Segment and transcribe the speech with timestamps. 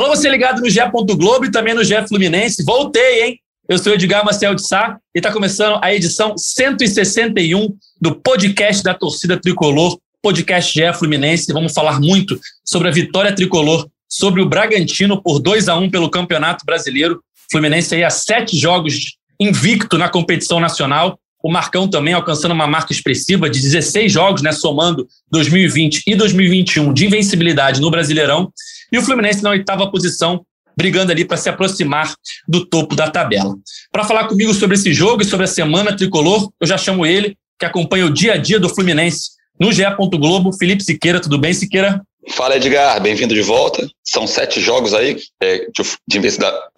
[0.00, 0.80] Alô, você ligado no GE.
[1.14, 2.64] Globo e também no GE Fluminense.
[2.64, 3.40] Voltei, hein?
[3.68, 8.94] Eu sou Edgar Marcel de Sá e está começando a edição 161 do podcast da
[8.94, 11.52] torcida tricolor, podcast GE Fluminense.
[11.52, 16.10] Vamos falar muito sobre a vitória tricolor sobre o Bragantino por 2 a 1 pelo
[16.10, 17.22] Campeonato Brasileiro.
[17.52, 21.20] Fluminense aí a sete jogos invicto na competição nacional.
[21.42, 26.92] O Marcão também alcançando uma marca expressiva de 16 jogos, né, somando 2020 e 2021
[26.92, 28.52] de invencibilidade no Brasileirão.
[28.92, 30.44] E o Fluminense na oitava posição,
[30.76, 32.14] brigando ali para se aproximar
[32.46, 33.54] do topo da tabela.
[33.90, 37.36] Para falar comigo sobre esse jogo e sobre a semana tricolor, eu já chamo ele,
[37.58, 39.82] que acompanha o dia a dia do Fluminense no GE.
[40.18, 41.20] Globo, Felipe Siqueira.
[41.20, 42.02] Tudo bem, Siqueira?
[42.30, 43.00] Fala, Edgar.
[43.00, 43.86] Bem-vindo de volta.
[44.02, 45.66] São sete jogos aí é,
[46.08, 46.20] de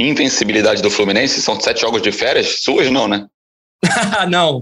[0.00, 1.40] invencibilidade do Fluminense.
[1.40, 3.26] São sete jogos de férias suas, não, né?
[4.28, 4.60] não.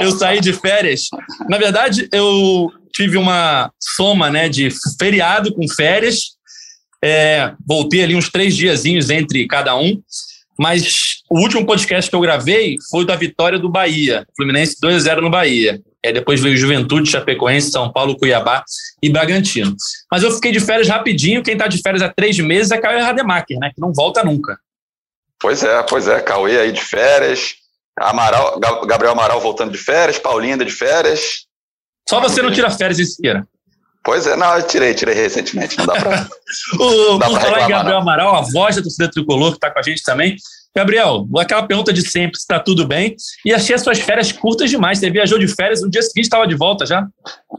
[0.00, 1.08] eu saí de férias.
[1.48, 4.68] Na verdade, eu tive uma soma né, de
[4.98, 6.36] feriado com férias.
[7.04, 10.00] É, voltei ali uns três diazinhos entre cada um.
[10.58, 14.26] Mas o último podcast que eu gravei foi da vitória do Bahia.
[14.34, 15.80] Fluminense 2 0 no Bahia.
[16.02, 18.64] É, depois veio Juventude, Chapecoense, São Paulo, Cuiabá
[19.02, 19.74] e Bragantino.
[20.10, 21.42] Mas eu fiquei de férias rapidinho.
[21.42, 23.70] Quem está de férias há três meses é Caio Rademacher, né?
[23.74, 24.58] Que não volta nunca.
[25.38, 26.20] Pois é, pois é.
[26.20, 27.56] Cauê aí de férias.
[27.98, 31.46] Amaral, Gabriel Amaral voltando de férias, Paulinho de férias.
[32.08, 33.46] Só você não tira férias, Siqueira.
[34.04, 36.28] Pois é, não, eu tirei, tirei recentemente, não dá pra.
[36.78, 39.80] o, dá por falar em Gabriel Amaral, a voz da torcida tricolor que tá com
[39.80, 40.36] a gente também.
[40.76, 43.16] Gabriel, aquela pergunta de sempre, se está tudo bem.
[43.44, 44.98] E achei as suas férias curtas demais.
[44.98, 47.04] Você viajou de férias, no dia seguinte estava de volta já?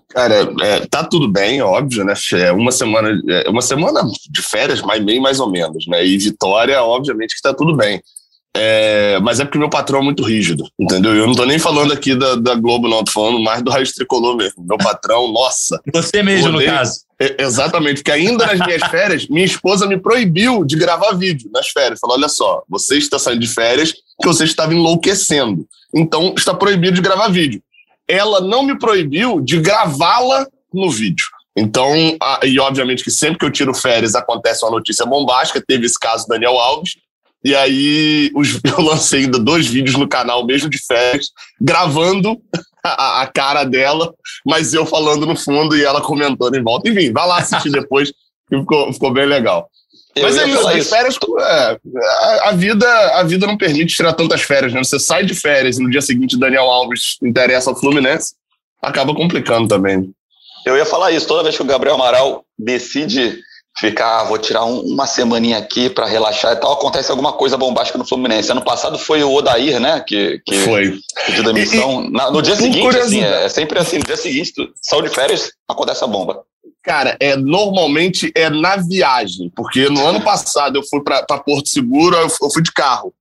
[0.09, 2.13] Cara, é, tá tudo bem, óbvio, né?
[2.33, 6.05] É uma semana, é uma semana de férias, mas meio mais ou menos, né?
[6.05, 8.01] E Vitória, obviamente que tá tudo bem.
[8.57, 11.15] É, mas é porque meu patrão é muito rígido, entendeu?
[11.15, 13.91] Eu não tô nem falando aqui da, da Globo, não, tô falando mais do Raiz
[13.93, 14.65] Tricolor mesmo.
[14.65, 15.79] Meu patrão, nossa.
[15.93, 17.01] Você mesmo, odeio, no caso.
[17.19, 21.69] É, exatamente, porque ainda nas minhas férias, minha esposa me proibiu de gravar vídeo nas
[21.69, 21.99] férias.
[21.99, 25.67] Falou: olha só, você está saindo de férias porque você estava enlouquecendo.
[25.93, 27.61] Então está proibido de gravar vídeo.
[28.07, 31.25] Ela não me proibiu de gravá-la no vídeo.
[31.57, 31.91] Então,
[32.43, 35.63] e obviamente que sempre que eu tiro férias acontece uma notícia bombástica.
[35.65, 36.95] Teve esse caso do Daniel Alves
[37.43, 41.27] e aí os, eu lancei ainda dois vídeos no canal, mesmo de férias,
[41.59, 42.39] gravando
[42.83, 44.13] a, a, cara dela,
[44.45, 46.89] mas eu falando no fundo e ela comentando em volta.
[46.89, 48.11] Enfim, vai lá assistir depois,
[48.49, 49.69] que ficou, ficou bem legal.
[50.15, 51.79] Eu mas é isso, as férias, é,
[52.43, 52.87] a, a, vida,
[53.19, 54.83] a vida não permite tirar tantas férias, né?
[54.83, 58.33] Você sai de férias e no dia seguinte Daniel Alves interessa ao Fluminense,
[58.81, 60.09] acaba complicando também.
[60.65, 63.39] Eu ia falar isso, toda vez que o Gabriel Amaral decide
[63.79, 67.97] ficar, vou tirar um, uma semaninha aqui para relaxar e tal, acontece alguma coisa bombástica
[67.97, 68.51] no Fluminense.
[68.51, 70.99] Ano passado foi o Odair, né, que, que foi.
[71.25, 72.05] pediu demissão.
[72.05, 75.03] E, Na, no dia seguinte, assim, é, é, sempre assim, no dia seguinte, tu, saiu
[75.03, 76.41] de férias, acontece a bomba.
[76.83, 82.15] Cara, é, normalmente é na viagem, porque no ano passado eu fui para Porto Seguro,
[82.15, 83.13] eu, eu fui de carro.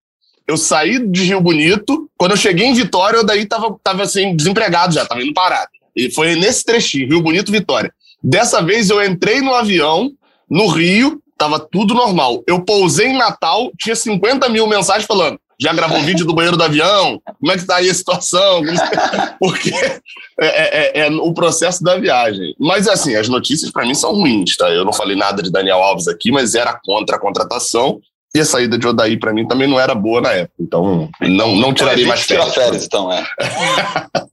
[0.47, 4.35] Eu saí de Rio Bonito, quando eu cheguei em Vitória, eu daí tava, tava assim,
[4.35, 5.69] desempregado já, tava indo parado.
[5.95, 7.93] E foi nesse trechinho, Rio Bonito, Vitória.
[8.23, 10.13] Dessa vez eu entrei no avião,
[10.49, 12.43] no Rio, tava tudo normal.
[12.47, 16.63] Eu pousei em Natal, tinha 50 mil mensagens falando: já gravou vídeo do banheiro do
[16.63, 17.21] avião?
[17.41, 18.63] Como é que tá aí a situação?
[19.41, 19.97] Porque é,
[20.41, 22.55] é, é, é, o processo da viagem.
[22.59, 24.69] Mas, assim, as notícias para mim são ruins, tá?
[24.69, 28.01] Eu não falei nada de Daniel Alves aqui, mas era contra a contratação.
[28.35, 30.57] E a saída de Odaí, para mim, também não era boa na época.
[30.61, 32.55] Então, não, não tiraria mais férias.
[32.55, 33.27] férias, então, é.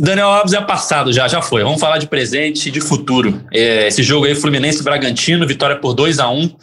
[0.00, 1.62] Daniel Alves é passado já, já foi.
[1.62, 3.38] Vamos falar de presente e de futuro.
[3.52, 6.56] É, esse jogo aí, Fluminense Bragantino, vitória por 2 a 1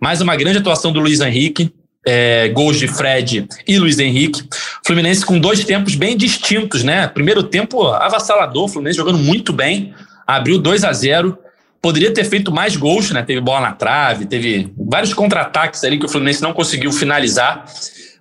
[0.00, 1.74] Mais uma grande atuação do Luiz Henrique.
[2.06, 4.44] É, gols de Fred e Luiz Henrique.
[4.86, 7.08] Fluminense com dois tempos bem distintos, né?
[7.08, 9.92] Primeiro tempo avassalador, Fluminense jogando muito bem,
[10.24, 11.36] abriu 2 a 0
[11.82, 13.24] Poderia ter feito mais gols, né?
[13.24, 17.64] Teve bola na trave, teve vários contra-ataques ali que o Fluminense não conseguiu finalizar,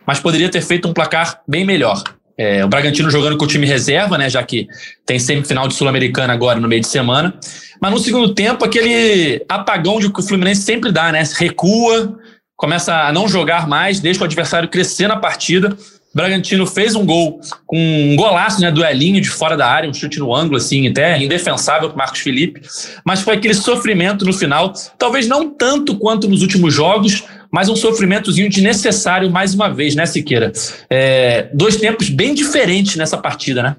[0.08, 2.02] mas poderia ter feito um placar bem melhor.
[2.38, 4.30] É, o Bragantino jogando com o time reserva, né?
[4.30, 4.68] Já que
[5.06, 7.34] tem semifinal de Sul-Americana agora no meio de semana.
[7.82, 11.24] Mas no segundo tempo, aquele apagão de que o Fluminense sempre dá, né?
[11.38, 12.18] Recua,
[12.56, 15.70] começa a não jogar mais, deixa o adversário crescer na partida.
[16.14, 18.72] O Bragantino fez um gol com um golaço, né?
[18.72, 22.62] Duelinho de fora da área, um chute no ângulo, assim, até indefensável para Marcos Felipe.
[23.06, 27.76] Mas foi aquele sofrimento no final, talvez não tanto quanto nos últimos jogos, mas um
[27.76, 30.52] sofrimentozinho desnecessário mais uma vez, né, Siqueira?
[30.90, 33.76] É, dois tempos bem diferentes nessa partida, né?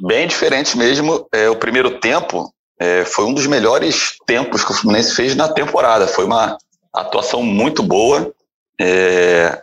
[0.00, 1.26] Bem diferente mesmo.
[1.32, 5.48] É, o primeiro tempo é, foi um dos melhores tempos que o Fluminense fez na
[5.48, 6.06] temporada.
[6.06, 6.56] Foi uma
[6.92, 8.32] atuação muito boa.
[8.80, 9.62] É,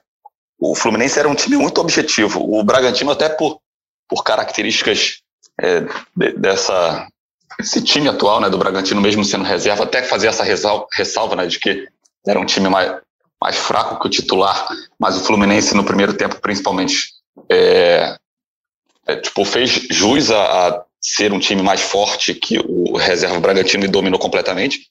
[0.60, 2.42] o Fluminense era um time muito objetivo.
[2.42, 3.60] O Bragantino, até por,
[4.08, 5.22] por características
[5.60, 5.82] é,
[6.16, 7.08] de, dessa
[7.60, 11.60] esse time atual, né, do Bragantino, mesmo sendo reserva, até fazer essa ressalva, né, de
[11.60, 11.88] que
[12.26, 12.96] era um time mais,
[13.42, 14.68] mais fraco que o titular,
[15.00, 17.14] mas o Fluminense no primeiro tempo, principalmente,
[17.50, 18.18] é,
[19.08, 23.86] é, tipo, fez jus a, a, ser um time mais forte que o reserva Bragantino
[23.86, 24.82] e dominou completamente.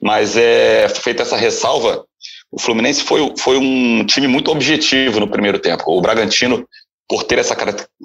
[0.00, 2.04] Mas é feita essa ressalva,
[2.50, 5.84] o Fluminense foi, foi um time muito objetivo no primeiro tempo.
[5.86, 6.66] O Bragantino,
[7.08, 7.56] por ter essa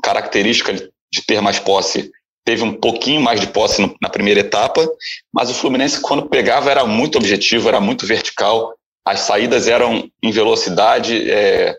[0.01, 2.11] característica de ter mais posse,
[2.45, 4.85] teve um pouquinho mais de posse no, na primeira etapa,
[5.33, 8.73] mas o Fluminense, quando pegava, era muito objetivo, era muito vertical,
[9.05, 11.75] as saídas eram em velocidade, é,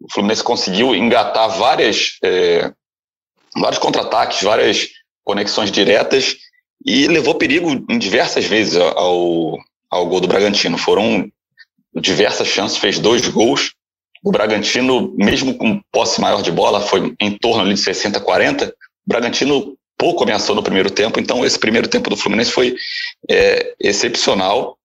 [0.00, 2.70] o Fluminense conseguiu engatar várias, é,
[3.56, 4.88] vários contra-ataques, várias
[5.24, 6.36] conexões diretas
[6.84, 9.58] e levou perigo em diversas vezes ao,
[9.90, 10.78] ao gol do Bragantino.
[10.78, 11.28] Foram
[11.94, 13.72] diversas chances, fez dois gols.
[14.22, 18.66] O Bragantino, mesmo com posse maior de bola, foi em torno ali de 60, 40.
[18.66, 18.72] O
[19.06, 22.76] Bragantino pouco ameaçou no primeiro tempo, então esse primeiro tempo do Fluminense foi
[23.28, 24.77] é, excepcional.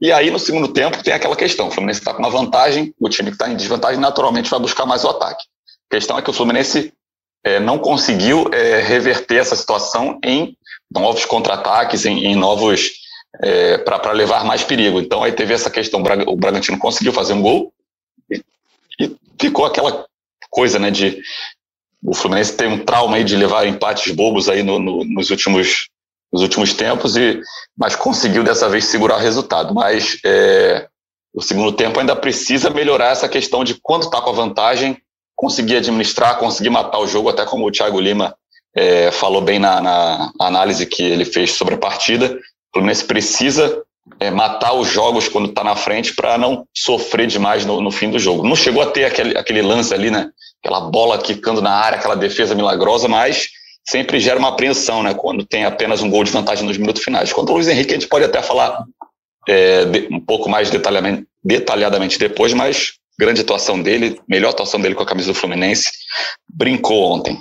[0.00, 3.08] E aí, no segundo tempo, tem aquela questão: o Fluminense está com uma vantagem, o
[3.08, 5.44] time que está em desvantagem naturalmente vai buscar mais o ataque.
[5.90, 6.92] A questão é que o Fluminense
[7.44, 10.56] é, não conseguiu é, reverter essa situação em
[10.90, 13.04] novos contra-ataques, em, em, novos.
[13.42, 14.98] É, para levar mais perigo.
[14.98, 17.70] Então, aí teve essa questão: o Bragantino conseguiu fazer um gol
[18.30, 18.42] e,
[18.98, 20.06] e ficou aquela
[20.50, 21.22] coisa né, de
[22.06, 25.88] o Fluminense tem um trauma aí de levar empates bobos aí no, no, nos, últimos,
[26.36, 27.40] nos últimos tempos, e,
[27.76, 29.74] mas conseguiu dessa vez segurar o resultado.
[29.74, 30.86] Mas é,
[31.34, 34.98] o segundo tempo ainda precisa melhorar essa questão de quando está com a vantagem,
[35.34, 38.36] conseguir administrar, conseguir matar o jogo, até como o Thiago Lima
[38.76, 42.34] é, falou bem na, na, análise que ele fez sobre a partida.
[42.34, 42.38] O
[42.74, 43.82] Fluminense precisa
[44.20, 48.10] é, matar os jogos quando está na frente para não sofrer demais no, no, fim
[48.10, 48.46] do jogo.
[48.46, 50.28] Não chegou a ter aquele, aquele lance ali, né?
[50.62, 53.48] aquela bola quicando na área, aquela defesa milagrosa, mas
[53.88, 55.14] sempre gera uma apreensão, né?
[55.14, 57.32] Quando tem apenas um gol de vantagem nos minutos finais.
[57.32, 58.84] Quanto ao Luiz Henrique, a gente pode até falar
[59.48, 65.02] é, um pouco mais detalhadamente, detalhadamente depois, mas grande atuação dele, melhor atuação dele com
[65.02, 65.90] a camisa do Fluminense,
[66.48, 67.38] brincou ontem.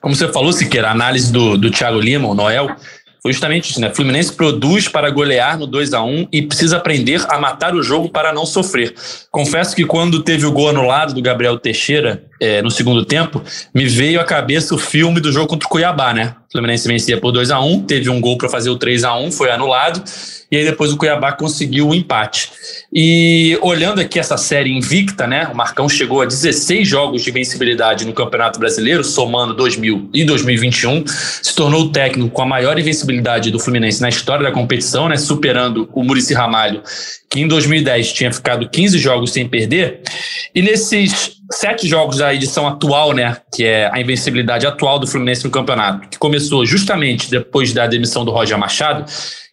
[0.00, 2.74] Como você falou, Siqueira, a análise do, do Thiago Lima, o Noel,
[3.22, 3.92] foi justamente isso, né?
[3.94, 8.08] Fluminense produz para golear no 2 a 1 e precisa aprender a matar o jogo
[8.08, 8.94] para não sofrer.
[9.30, 13.42] Confesso que quando teve o gol anulado do Gabriel Teixeira é, no segundo tempo,
[13.74, 16.34] me veio à cabeça o filme do jogo contra o Cuiabá, né?
[16.48, 19.16] O Fluminense vencia por 2 a 1 teve um gol para fazer o 3 a
[19.16, 20.02] 1 foi anulado
[20.50, 22.50] e aí depois o Cuiabá conseguiu o empate.
[22.92, 25.48] E olhando aqui essa série invicta, né?
[25.52, 31.04] O Marcão chegou a 16 jogos de vencibilidade no Campeonato Brasileiro, somando 2000 e 2021,
[31.06, 35.16] se tornou o técnico com a maior invencibilidade do Fluminense na história da competição, né?
[35.16, 36.82] Superando o Murici Ramalho,
[37.30, 40.00] que em 2010 tinha ficado 15 jogos sem perder.
[40.52, 45.44] E nesses sete jogos da edição atual, né, que é a invencibilidade atual do Fluminense
[45.44, 49.04] no campeonato, que começou justamente depois da demissão do Roger Machado,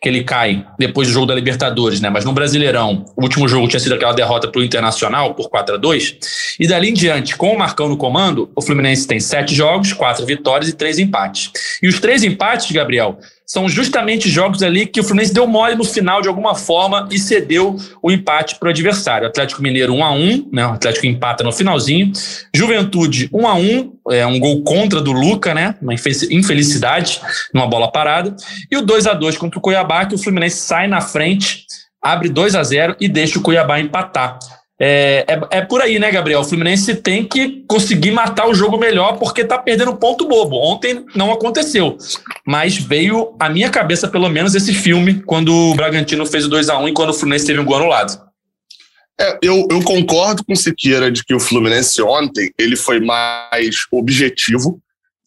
[0.02, 2.10] que ele cai depois do jogo da Libertadores, né?
[2.10, 5.76] Mas no Brasileirão, o último jogo tinha sido aquela derrota para o Internacional por 4
[5.76, 6.18] a 2
[6.60, 10.26] E dali em diante, com o Marcão no comando, o Fluminense tem sete jogos, quatro
[10.26, 11.52] vitórias e três empates.
[11.82, 13.18] E os três empates, Gabriel,
[13.48, 17.18] são justamente jogos ali que o Fluminense deu mole no final de alguma forma e
[17.18, 19.26] cedeu o empate para o adversário.
[19.26, 20.68] Atlético Mineiro 1 a 1 né?
[20.68, 22.12] O Atlético empata no finalzinho.
[22.54, 25.76] Juventude 1 a 1 é um gol contra do Luca, né?
[25.82, 27.22] Uma infelicidade
[27.54, 28.36] numa bola parada.
[28.70, 31.66] E o 2 a 2 contra o Cuiabá, que o Fluminense sai na frente,
[32.02, 34.38] abre 2 a 0 e deixa o Cuiabá empatar.
[34.80, 36.42] É, é, é, por aí, né, Gabriel?
[36.42, 40.56] O Fluminense tem que conseguir matar o jogo melhor porque tá perdendo ponto bobo.
[40.58, 41.98] Ontem não aconteceu,
[42.46, 46.70] mas veio à minha cabeça, pelo menos, esse filme quando o Bragantino fez o 2
[46.70, 48.28] a 1 e quando o Fluminense teve um gol anulado.
[49.20, 53.78] É, eu, eu concordo com o Siqueira de que o Fluminense ontem ele foi mais
[53.92, 54.80] objetivo.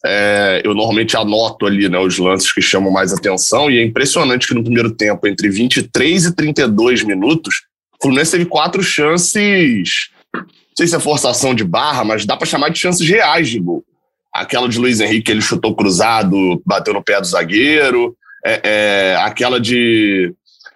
[0.07, 4.47] É, eu normalmente anoto ali né, os lances que chamam mais atenção, e é impressionante
[4.47, 7.65] que no primeiro tempo, entre 23 e 32 minutos,
[8.01, 10.09] Fluminense teve quatro chances.
[10.35, 10.45] Não
[10.77, 13.85] sei se é forçação de barra, mas dá para chamar de chances reais de gol.
[14.33, 18.17] Aquela de Luiz Henrique, ele chutou cruzado, bateu no pé do zagueiro.
[18.45, 20.33] É, é, aquela de,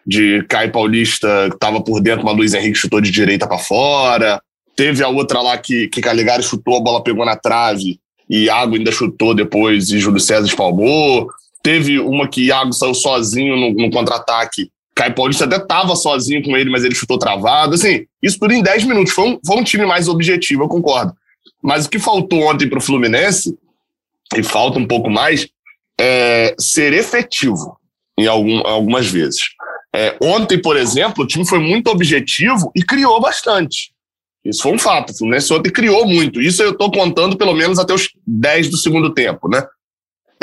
[0.06, 4.42] de Caio Paulista, que estava por dentro, mas Luiz Henrique chutou de direita para fora.
[4.76, 8.74] Teve a outra lá que, que Caligari chutou, a bola pegou na trave e Iago
[8.74, 11.28] ainda chutou depois e Júlio César espalmou.
[11.62, 16.56] Teve uma que Iago saiu sozinho no, no contra-ataque Caio Paulista até estava sozinho com
[16.56, 17.74] ele, mas ele chutou travado.
[17.74, 19.12] Assim, isso tudo em 10 minutos.
[19.12, 21.12] Foi um, foi um time mais objetivo, eu concordo.
[21.62, 23.56] Mas o que faltou ontem para o Fluminense,
[24.36, 25.48] e falta um pouco mais,
[26.00, 27.78] é ser efetivo
[28.18, 29.40] em algum, algumas vezes.
[29.94, 33.92] É, ontem, por exemplo, o time foi muito objetivo e criou bastante.
[34.44, 35.10] Isso foi um fato.
[35.10, 36.40] O Fluminense ontem criou muito.
[36.40, 39.64] Isso eu estou contando pelo menos até os 10 do segundo tempo, né?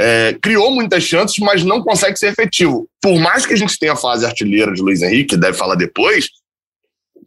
[0.04, 2.88] É, criou muitas chances, mas não consegue ser efetivo.
[3.00, 6.28] Por mais que a gente tenha a fase artilheira de Luiz Henrique, deve falar depois,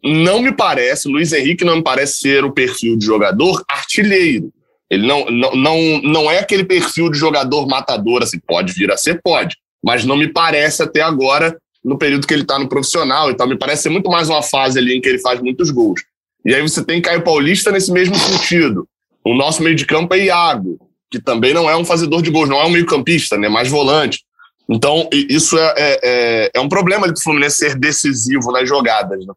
[0.03, 4.51] não me parece, Luiz Henrique não me parece ser o perfil de jogador artilheiro.
[4.89, 8.97] Ele não, não, não, não é aquele perfil de jogador matador, assim, pode vir a
[8.97, 13.31] ser, pode, mas não me parece até agora, no período que ele está no profissional
[13.31, 15.71] e tal, me parece ser muito mais uma fase ali em que ele faz muitos
[15.71, 16.01] gols.
[16.45, 18.87] E aí você tem Caio Paulista nesse mesmo sentido.
[19.23, 20.77] O nosso meio de campo é Iago,
[21.09, 23.47] que também não é um fazedor de gols, não é um meio-campista, né?
[23.47, 24.23] Mais volante.
[24.67, 29.19] Então, isso é, é, é, é um problema do Fluminense ser decisivo nas jogadas.
[29.25, 29.33] Né?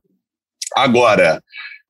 [0.75, 1.43] Agora,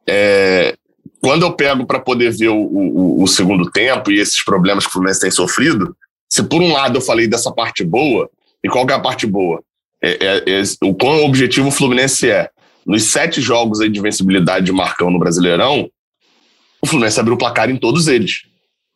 [0.09, 0.75] é,
[1.21, 4.91] quando eu pego para poder ver o, o, o, segundo tempo e esses problemas que
[4.91, 5.97] o Fluminense tem sofrido,
[6.29, 8.29] se por um lado eu falei dessa parte boa,
[8.63, 9.63] e qual que é a parte boa?
[10.03, 12.51] É, é, é o quão objetivo o Fluminense é.
[12.85, 15.89] Nos sete jogos aí de vencibilidade de Marcão no Brasileirão,
[16.81, 18.48] o Fluminense abriu o placar em todos eles.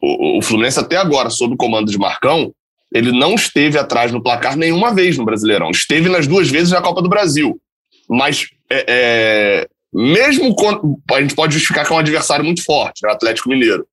[0.02, 2.52] O, o Fluminense até agora, sob o comando de Marcão,
[2.92, 5.71] ele não esteve atrás no placar nenhuma vez no Brasileirão.
[5.71, 7.59] Esteve nas duas vezes na Copa do Brasil.
[8.09, 10.99] Mas é, é, mesmo quando.
[11.12, 13.87] A gente pode justificar que é um adversário muito forte, né, o Atlético Mineiro.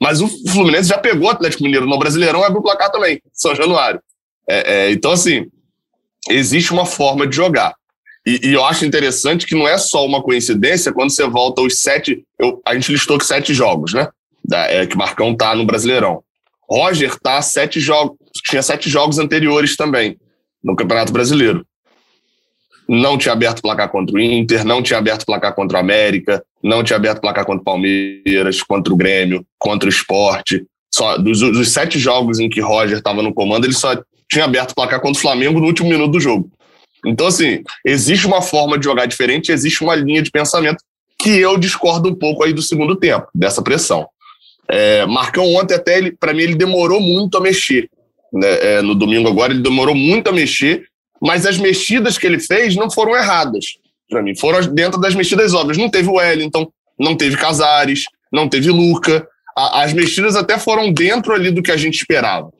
[0.00, 3.20] Mas o Fluminense já pegou o Atlético Mineiro no Brasileirão e abriu o placar também,
[3.32, 4.00] São Januário.
[4.48, 5.46] É, é, então, assim,
[6.30, 7.74] existe uma forma de jogar.
[8.24, 11.80] E, e, eu acho interessante que não é só uma coincidência quando você volta aos
[11.80, 12.22] sete.
[12.38, 14.08] Eu, a gente listou que sete jogos, né?
[14.52, 16.22] É, que Marcão tá no Brasileirão.
[16.68, 18.16] Roger tá sete jogos.
[18.48, 20.16] Tinha sete jogos anteriores também
[20.62, 21.64] no Campeonato Brasileiro.
[22.88, 26.82] Não tinha aberto placar contra o Inter, não tinha aberto placar contra o América, não
[26.82, 30.64] tinha aberto placar contra o Palmeiras, contra o Grêmio, contra o Esporte.
[30.92, 33.94] Só, dos, dos sete jogos em que Roger estava no comando, ele só
[34.30, 36.50] tinha aberto placar contra o Flamengo no último minuto do jogo.
[37.06, 40.82] Então, assim, existe uma forma de jogar diferente, existe uma linha de pensamento
[41.20, 44.08] que eu discordo um pouco aí do segundo tempo, dessa pressão.
[44.70, 47.88] É, Marcão ontem até, para mim, ele demorou muito a mexer.
[48.32, 48.48] Né?
[48.60, 50.84] É, no domingo agora, ele demorou muito a mexer,
[51.20, 53.64] mas as mexidas que ele fez não foram erradas.
[54.08, 55.78] Para mim, foram dentro das mexidas óbvias.
[55.78, 59.26] Não teve o Wellington, não teve Casares, não teve Luca.
[59.56, 62.50] A, as mexidas até foram dentro ali do que a gente esperava.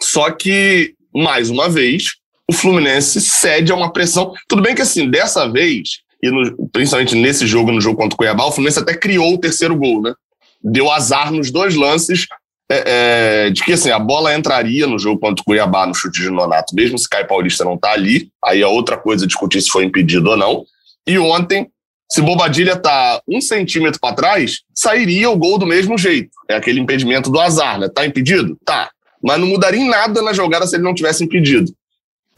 [0.00, 2.16] Só que, mais uma vez,
[2.48, 4.32] o Fluminense cede a uma pressão.
[4.48, 8.16] Tudo bem que, assim, dessa vez, e no, principalmente nesse jogo, no jogo contra o
[8.16, 10.14] Cuiabá, o Fluminense até criou o terceiro gol, né?
[10.62, 12.26] Deu azar nos dois lances
[12.70, 16.20] é, é, de que assim, a bola entraria no jogo contra o Cuiabá no chute
[16.20, 19.70] de Nonato, mesmo se Caio Paulista não tá ali, aí é outra coisa discutir se
[19.70, 20.64] foi impedido ou não.
[21.06, 21.68] E ontem,
[22.10, 26.30] se Bobadilha tá um centímetro para trás, sairia o gol do mesmo jeito.
[26.48, 27.88] É aquele impedimento do azar, né?
[27.88, 28.58] Tá impedido?
[28.64, 28.90] Tá.
[29.22, 31.72] Mas não mudaria em nada na jogada se ele não tivesse impedido.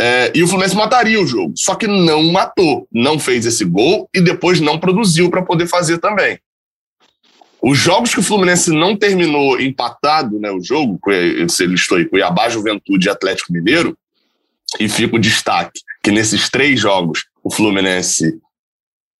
[0.00, 1.52] É, e o Fluminense mataria o jogo.
[1.56, 5.98] Só que não matou, não fez esse gol e depois não produziu para poder fazer
[5.98, 6.38] também.
[7.62, 10.98] Os jogos que o Fluminense não terminou empatado, né, o jogo,
[11.42, 13.96] você listou aí Cuiabá, Juventude e Atlético Mineiro,
[14.78, 18.38] e fica o destaque que nesses três jogos o Fluminense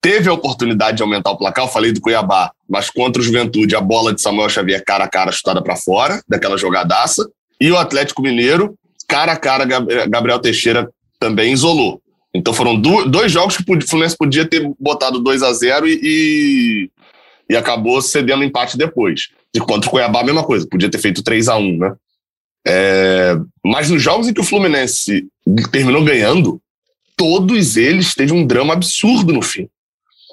[0.00, 3.76] teve a oportunidade de aumentar o placar, eu falei do Cuiabá, mas contra o Juventude,
[3.76, 7.28] a bola de Samuel Xavier cara a cara chutada para fora, daquela jogadaça,
[7.60, 8.74] e o Atlético Mineiro
[9.10, 9.64] cara a cara,
[10.06, 12.00] Gabriel Teixeira também isolou.
[12.32, 16.90] Então foram dois jogos que o Fluminense podia ter botado 2 a 0 e, e,
[17.56, 19.28] acabou cedendo empate depois.
[19.54, 21.92] E contra o Cuiabá, a mesma coisa, podia ter feito 3 a 1 né?
[22.66, 25.26] É, mas nos jogos em que o Fluminense
[25.72, 26.60] terminou ganhando,
[27.16, 29.68] todos eles teve um drama absurdo no fim.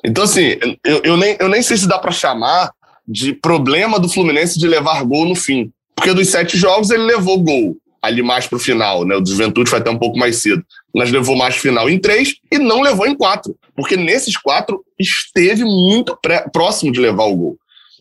[0.06, 2.72] Então, assim, eu, eu, nem, eu nem sei se dá para chamar
[3.08, 5.72] de problema do Fluminense de levar gol no fim.
[5.96, 9.16] Porque dos sete jogos ele levou gol ali mais para o final, né?
[9.16, 10.64] O Juventude foi até um pouco mais cedo.
[10.94, 15.64] Mas levou mais final em três e não levou em quatro, porque nesses quatro esteve
[15.64, 16.18] muito
[16.52, 17.58] próximo de levar o gol.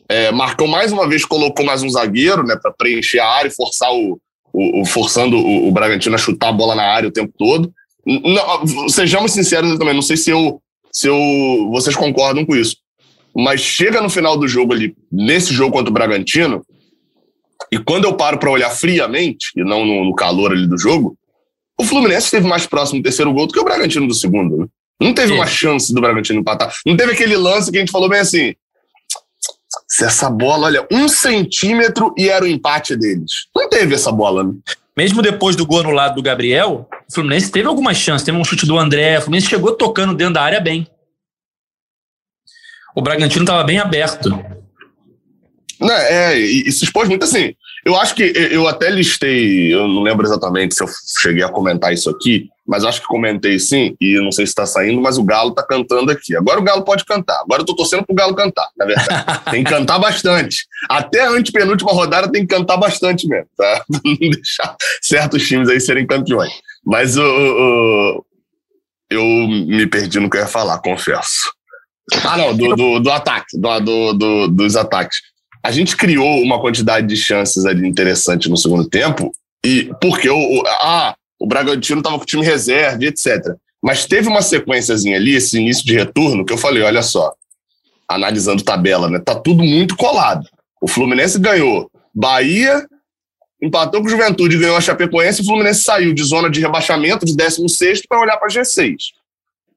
[0.09, 3.55] É, Marcão mais uma vez colocou mais um zagueiro, né, para preencher a área e
[3.55, 4.21] forçar o,
[4.53, 7.73] o, o forçando o, o, Bragantino a chutar a bola na área o tempo todo.
[8.07, 10.61] Não, sejamos sinceros também, não sei se eu,
[10.93, 12.77] se eu, vocês concordam com isso,
[13.35, 16.65] mas chega no final do jogo ali, nesse jogo contra o Bragantino,
[17.71, 21.17] e quando eu paro para olhar friamente, e não no, no, calor ali do jogo,
[21.79, 24.57] o Fluminense esteve mais próximo do terceiro gol do que o Bragantino do segundo.
[24.57, 24.67] Né?
[25.01, 25.35] Não teve Sim.
[25.35, 26.73] uma chance do Bragantino empatar.
[26.87, 28.55] Não teve aquele lance que a gente falou bem assim.
[29.89, 33.31] Se essa bola, olha, um centímetro e era o empate deles.
[33.55, 34.53] Não teve essa bola, né?
[34.97, 38.25] Mesmo depois do gol no lado do Gabriel, o Fluminense teve alguma chance.
[38.25, 39.19] Teve um chute do André.
[39.19, 40.89] O Fluminense chegou tocando dentro da área bem.
[42.95, 44.31] O Bragantino estava bem aberto.
[45.81, 47.55] Não, é, e, e, se expôs muito assim.
[47.85, 50.89] Eu acho que eu até listei, eu não lembro exatamente se eu
[51.23, 54.67] cheguei a comentar isso aqui, mas acho que comentei sim, e não sei se está
[54.67, 56.35] saindo, mas o Galo está cantando aqui.
[56.37, 57.39] Agora o Galo pode cantar.
[57.43, 59.41] Agora eu estou torcendo para o Galo cantar, na verdade.
[59.53, 60.67] tem que cantar bastante.
[60.89, 63.85] Até a antepenúltima rodada tem que cantar bastante mesmo, tá?
[64.05, 66.53] Não deixar certos times aí serem campeões.
[66.85, 68.25] Mas o, o,
[69.11, 71.55] eu me perdi no que eu ia falar, confesso.
[72.25, 75.19] Ah, não, do, do, do ataque, do, do, do, dos ataques.
[75.67, 79.33] A gente criou uma quantidade de chances ali interessante no segundo tempo,
[79.65, 83.53] e porque o, o, ah, o Bragantino estava com o time reserva, etc.
[83.83, 87.35] Mas teve uma sequenciazinha ali, esse início de retorno, que eu falei: olha só,
[88.09, 89.19] analisando tabela, né?
[89.19, 90.47] Tá tudo muito colado.
[90.81, 92.87] O Fluminense ganhou Bahia,
[93.61, 97.27] empatou com o Juventude, ganhou a Chapecoense, e o Fluminense saiu de zona de rebaixamento,
[97.27, 98.95] de 16 para olhar para G6.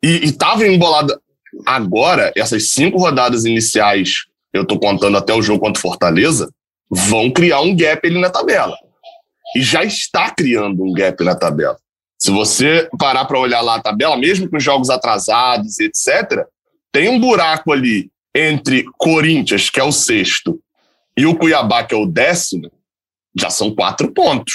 [0.03, 1.19] E estava embolado.
[1.65, 6.49] Agora, essas cinco rodadas iniciais, eu estou contando até o jogo contra o Fortaleza,
[6.89, 8.75] vão criar um gap ali na tabela.
[9.55, 11.77] E já está criando um gap na tabela.
[12.17, 16.45] Se você parar para olhar lá a tabela, mesmo com jogos atrasados, etc.,
[16.91, 20.59] tem um buraco ali entre Corinthians, que é o sexto,
[21.15, 22.71] e o Cuiabá, que é o décimo,
[23.37, 24.53] já são quatro pontos.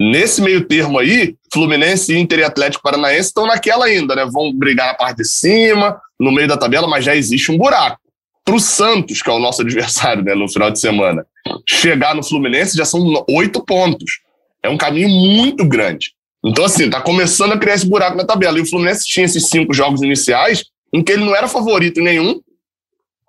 [0.00, 4.26] Nesse meio termo aí, Fluminense, Inter e Atlético Paranaense estão naquela ainda, né?
[4.26, 8.00] Vão brigar na parte de cima, no meio da tabela, mas já existe um buraco.
[8.44, 11.26] Para o Santos, que é o nosso adversário né, no final de semana,
[11.68, 14.20] chegar no Fluminense já são oito pontos.
[14.62, 16.12] É um caminho muito grande.
[16.44, 18.58] Então, assim, tá começando a criar esse buraco na tabela.
[18.58, 22.40] E o Fluminense tinha esses cinco jogos iniciais em que ele não era favorito nenhum,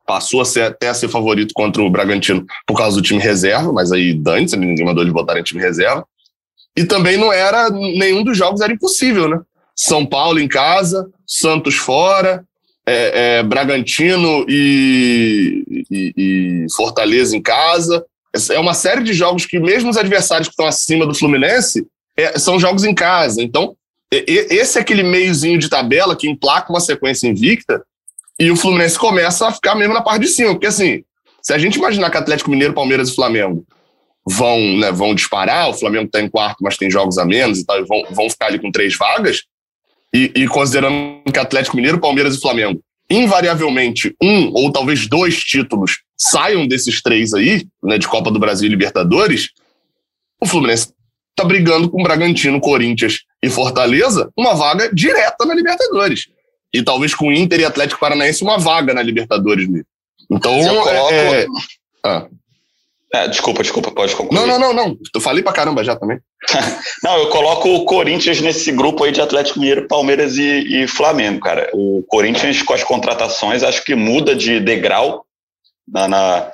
[0.06, 3.74] passou a ser, até a ser favorito contra o Bragantino por causa do time reserva,
[3.74, 6.06] mas aí dane ninguém mandou de botar em time reserva.
[6.78, 9.40] E também não era, nenhum dos jogos era impossível, né?
[9.76, 12.46] São Paulo em casa, Santos fora,
[12.88, 18.06] é, é, Bragantino e, e, e, Fortaleza em casa.
[18.52, 21.88] É uma série de jogos que, mesmo os adversários que estão acima do Fluminense,
[22.18, 23.42] é, são jogos em casa.
[23.42, 23.76] Então,
[24.12, 27.84] esse é aquele meiozinho de tabela que emplaca uma sequência invicta
[28.40, 30.52] e o Fluminense começa a ficar mesmo na parte de cima.
[30.52, 31.04] Porque, assim,
[31.42, 33.66] se a gente imaginar que Atlético Mineiro, Palmeiras e Flamengo
[34.28, 37.66] vão, né, vão disparar, o Flamengo está em quarto, mas tem jogos a menos e
[37.66, 39.44] tal, e vão, vão ficar ali com três vagas,
[40.16, 46.00] e, e considerando que Atlético Mineiro, Palmeiras e Flamengo, invariavelmente, um ou talvez dois títulos
[46.18, 49.50] saiam desses três aí, né, de Copa do Brasil e Libertadores,
[50.42, 50.94] o Fluminense
[51.32, 56.28] está brigando com Bragantino, Corinthians e Fortaleza uma vaga direta na Libertadores
[56.74, 59.88] e talvez com Inter e Atlético Paranaense uma vaga na Libertadores mesmo.
[60.32, 61.14] Então, eu coloco...
[61.14, 61.46] é...
[62.06, 62.28] Ah.
[63.16, 64.38] É, desculpa, desculpa, pode concluir.
[64.38, 64.98] Não, não, não, não.
[65.14, 66.20] Eu falei pra caramba já também.
[67.02, 71.40] não, eu coloco o Corinthians nesse grupo aí de Atlético Mineiro, Palmeiras e, e, Flamengo,
[71.40, 71.70] cara.
[71.74, 75.26] O Corinthians, com as contratações, acho que muda de degrau
[75.88, 76.52] na, na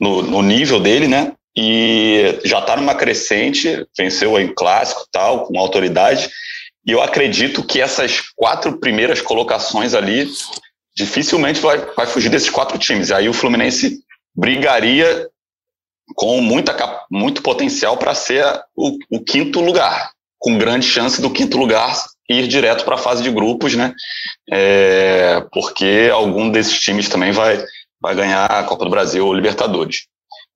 [0.00, 1.32] no, no, nível dele, né?
[1.56, 6.28] E já tá numa crescente, venceu aí clássico tal, com autoridade.
[6.84, 10.28] E eu acredito que essas quatro primeiras colocações ali
[10.96, 13.10] dificilmente vai, vai fugir desses quatro times.
[13.10, 14.00] E aí o Fluminense
[14.34, 15.28] brigaria
[16.14, 16.74] com muita,
[17.10, 18.44] muito potencial para ser
[18.76, 21.94] o, o, quinto lugar, com grande chance do quinto lugar
[22.28, 23.94] ir direto para a fase de grupos, né?
[24.50, 27.64] É, porque algum desses times também vai,
[28.00, 30.06] vai ganhar a Copa do Brasil ou Libertadores.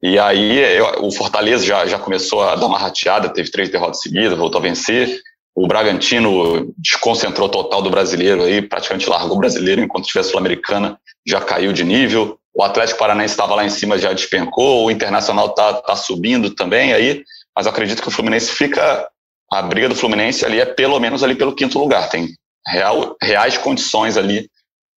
[0.02, 4.00] E aí eu, o Fortaleza já, já começou a dar uma rateada, teve três derrotas
[4.00, 5.20] seguidas, voltou a vencer.
[5.54, 11.40] O Bragantino desconcentrou total do brasileiro aí, praticamente largou o brasileiro enquanto tivesse Sul-Americana, já
[11.40, 12.38] caiu de nível.
[12.54, 14.84] O Atlético Paranaense estava lá em cima, já despencou.
[14.84, 17.24] O Internacional está tá subindo também aí,
[17.56, 19.08] mas eu acredito que o Fluminense fica.
[19.50, 22.08] A briga do Fluminense ali é pelo menos ali pelo quinto lugar.
[22.08, 22.28] Tem
[22.66, 24.48] real, reais condições ali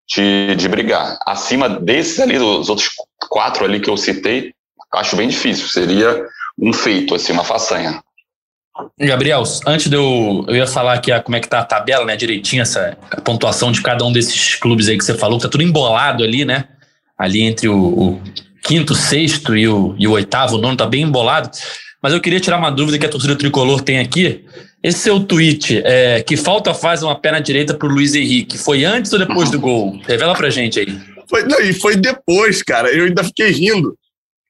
[0.08, 1.18] de, de brigar.
[1.26, 2.90] Acima desses ali, dos outros
[3.30, 4.54] quatro ali que eu citei,
[4.94, 5.68] acho bem difícil.
[5.68, 6.26] Seria
[6.58, 8.02] um feito, assim, uma façanha.
[9.00, 12.06] Gabriel, antes de eu, eu ia falar aqui a, como é que tá a tabela,
[12.06, 15.50] né, direitinho, essa pontuação de cada um desses clubes aí que você falou, que tá
[15.50, 16.68] tudo embolado ali, né,
[17.18, 18.22] ali entre o, o
[18.64, 21.50] quinto, sexto e o, e o oitavo, o nono tá bem embolado,
[22.02, 24.46] mas eu queria tirar uma dúvida que a torcida tricolor tem aqui,
[24.84, 29.12] esse seu tweet, é, que falta faz uma perna direita pro Luiz Henrique, foi antes
[29.14, 30.00] ou depois do gol?
[30.08, 31.00] Revela pra gente aí.
[31.28, 33.98] Foi, não, e foi depois, cara, eu ainda fiquei rindo,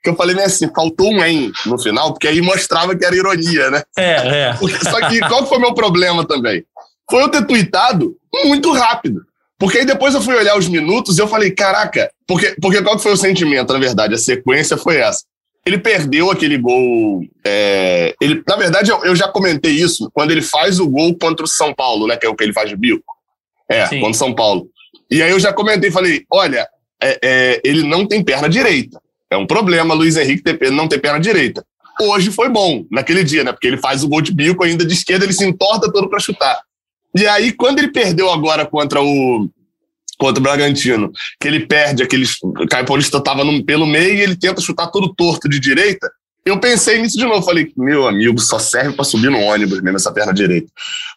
[0.03, 3.71] que eu falei assim, faltou um em no final, porque aí mostrava que era ironia,
[3.71, 3.83] né?
[3.97, 4.57] É, é.
[4.83, 6.63] Só que qual foi o meu problema também?
[7.09, 9.21] Foi eu ter tweetado muito rápido.
[9.57, 12.99] Porque aí depois eu fui olhar os minutos e eu falei, caraca, porque, porque qual
[12.99, 14.13] foi o sentimento, na verdade?
[14.13, 15.23] A sequência foi essa.
[15.65, 17.23] Ele perdeu aquele gol.
[17.43, 21.45] É, ele, na verdade, eu, eu, já comentei isso quando ele faz o gol contra
[21.45, 22.17] o São Paulo, né?
[22.17, 23.03] Que é o que ele faz de bico.
[23.67, 23.99] É, Sim.
[23.99, 24.69] contra o São Paulo.
[25.09, 26.67] E aí eu já comentei, falei, olha,
[27.01, 29.01] é, é, ele não tem perna direita.
[29.29, 31.65] É um problema Luiz Henrique ter, não ter perna direita.
[31.99, 33.51] Hoje foi bom, naquele dia, né?
[33.51, 36.19] Porque ele faz o gol de bico ainda de esquerda, ele se entorta todo para
[36.19, 36.61] chutar.
[37.15, 39.49] E aí, quando ele perdeu agora contra o
[40.17, 42.37] contra o Bragantino, que ele perde aqueles.
[42.41, 46.09] O Caio Paulista estava pelo meio e ele tenta chutar todo torto de direita.
[46.45, 47.41] Eu pensei nisso de novo.
[47.41, 50.67] Falei, meu amigo, só serve para subir no ônibus mesmo essa perna direita.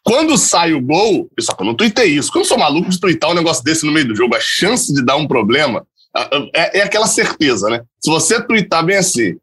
[0.03, 2.33] Quando sai o gol, só que eu não tuitei isso.
[2.33, 4.93] Quando eu sou maluco de tuitar um negócio desse no meio do jogo, a chance
[4.93, 5.87] de dar um problema
[6.55, 7.83] é, é aquela certeza, né?
[8.01, 9.37] Se você tuitar bem assim,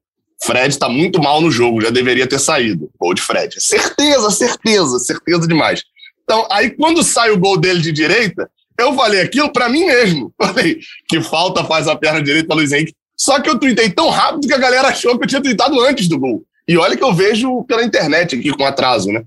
[0.43, 2.89] Fred está muito mal no jogo, já deveria ter saído.
[2.99, 3.55] Gol de Fred.
[3.59, 5.83] Certeza, certeza, certeza demais.
[6.25, 10.33] Então, aí quando sai o gol dele de direita, eu falei aquilo para mim mesmo.
[10.41, 12.93] Falei que falta faz a perna direita Luiz Henrique.
[13.15, 16.09] Só que eu tuitei tão rápido que a galera achou que eu tinha tuitado antes
[16.09, 16.43] do gol.
[16.67, 19.23] E olha que eu vejo pela internet aqui com atraso, né?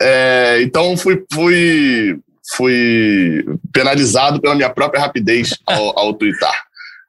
[0.00, 2.18] É, então fui, fui,
[2.56, 6.18] fui penalizado pela minha própria rapidez ao, ao.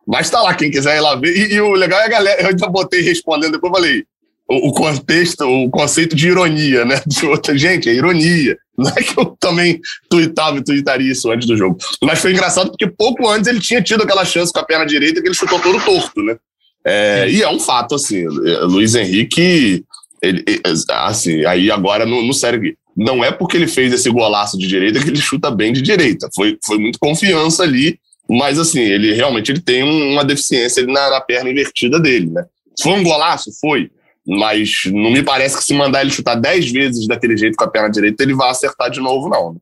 [0.07, 1.35] Mas tá lá, quem quiser ir lá ver.
[1.35, 4.03] E, e o legal é a galera, eu ainda botei respondendo, depois falei,
[4.49, 7.01] o, o contexto, o conceito de ironia, né?
[7.05, 8.57] De outra, gente, é ironia.
[8.79, 11.77] Não é que eu também tuitava e tuitaria isso antes do jogo.
[12.01, 15.21] Mas foi engraçado porque pouco antes ele tinha tido aquela chance com a perna direita
[15.21, 16.37] que ele chutou todo torto, né?
[16.85, 19.83] É, e é um fato, assim, Luiz Henrique,
[20.21, 20.43] ele,
[20.89, 24.99] assim, aí agora no, no sério, não é porque ele fez esse golaço de direita
[24.99, 26.29] que ele chuta bem de direita.
[26.33, 31.09] Foi, foi muito confiança ali, mas assim, ele realmente ele tem uma deficiência ali na,
[31.09, 32.45] na perna invertida dele, né?
[32.81, 33.51] Foi um golaço?
[33.59, 33.89] Foi.
[34.29, 37.67] Mas não me parece que se mandar ele chutar 10 vezes daquele jeito com a
[37.67, 39.57] perna direita, ele vai acertar de novo, não.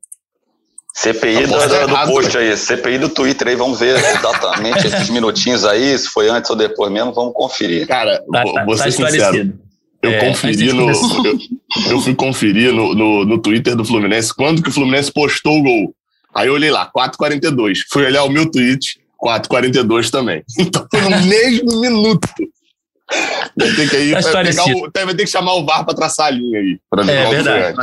[0.94, 5.98] CPI do, do, post aí, CPI do Twitter aí, vamos ver exatamente esses minutinhos aí,
[5.98, 7.88] se foi antes ou depois mesmo, vamos conferir.
[7.88, 9.54] Cara, tá, tá, vou ser tá sincero.
[10.02, 10.90] Eu é, conferi no.
[10.90, 11.40] Eu,
[11.92, 15.64] eu, fui conferir no, no, no, Twitter do Fluminense quando que o Fluminense postou o
[15.64, 15.96] gol.
[16.34, 17.80] Aí eu olhei lá, 4,42.
[17.90, 20.44] Fui olhar o meu tweet, 4,42 também.
[20.60, 22.28] Então foi no mesmo minuto.
[23.56, 24.12] Vai ter que, ir,
[24.92, 26.80] tá o, que chamar o VAR para traçar a linha aí.
[27.10, 27.78] É verdade.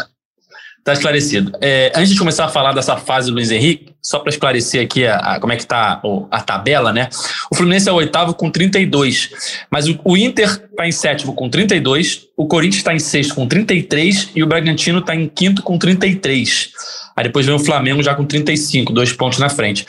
[0.84, 1.50] Está esclarecido.
[1.62, 5.06] É, antes de começar a falar dessa fase do Luiz Henrique, só para esclarecer aqui
[5.06, 5.98] a, a, como é que está
[6.30, 7.08] a tabela, né?
[7.50, 9.30] O Fluminense é o oitavo com 32,
[9.70, 13.48] mas o, o Inter está em sétimo com 32, o Corinthians está em sexto com
[13.48, 16.72] 33 e o Bragantino está em quinto com 33.
[17.16, 19.86] Aí depois vem o Flamengo já com 35, dois pontos na frente.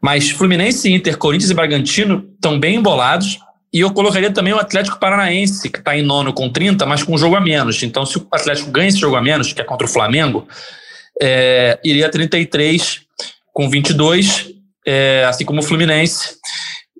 [0.00, 3.40] Mas Fluminense, Inter, Corinthians e Bragantino estão bem embolados.
[3.76, 7.12] E eu colocaria também o Atlético Paranaense, que está em nono com 30, mas com
[7.12, 7.82] um jogo a menos.
[7.82, 10.48] Então, se o Atlético ganha esse jogo a menos, que é contra o Flamengo,
[11.20, 13.02] é, iria 33
[13.52, 14.46] com 22,
[14.86, 16.38] é, assim como o Fluminense,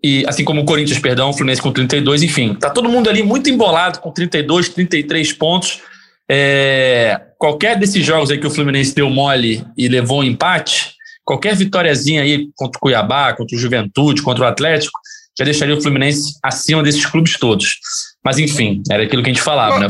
[0.04, 2.54] e assim como o Corinthians, perdão, o Fluminense com 32, enfim.
[2.54, 5.80] Tá todo mundo ali muito embolado com 32, 33 pontos.
[6.28, 10.92] É, qualquer desses jogos aí que o Fluminense deu mole e levou um empate,
[11.24, 15.00] qualquer vitóriazinha aí contra o Cuiabá, contra o Juventude, contra o Atlético,
[15.38, 17.78] já deixaria o Fluminense acima desses clubes todos.
[18.24, 19.86] Mas enfim, era aquilo que a gente falava, né?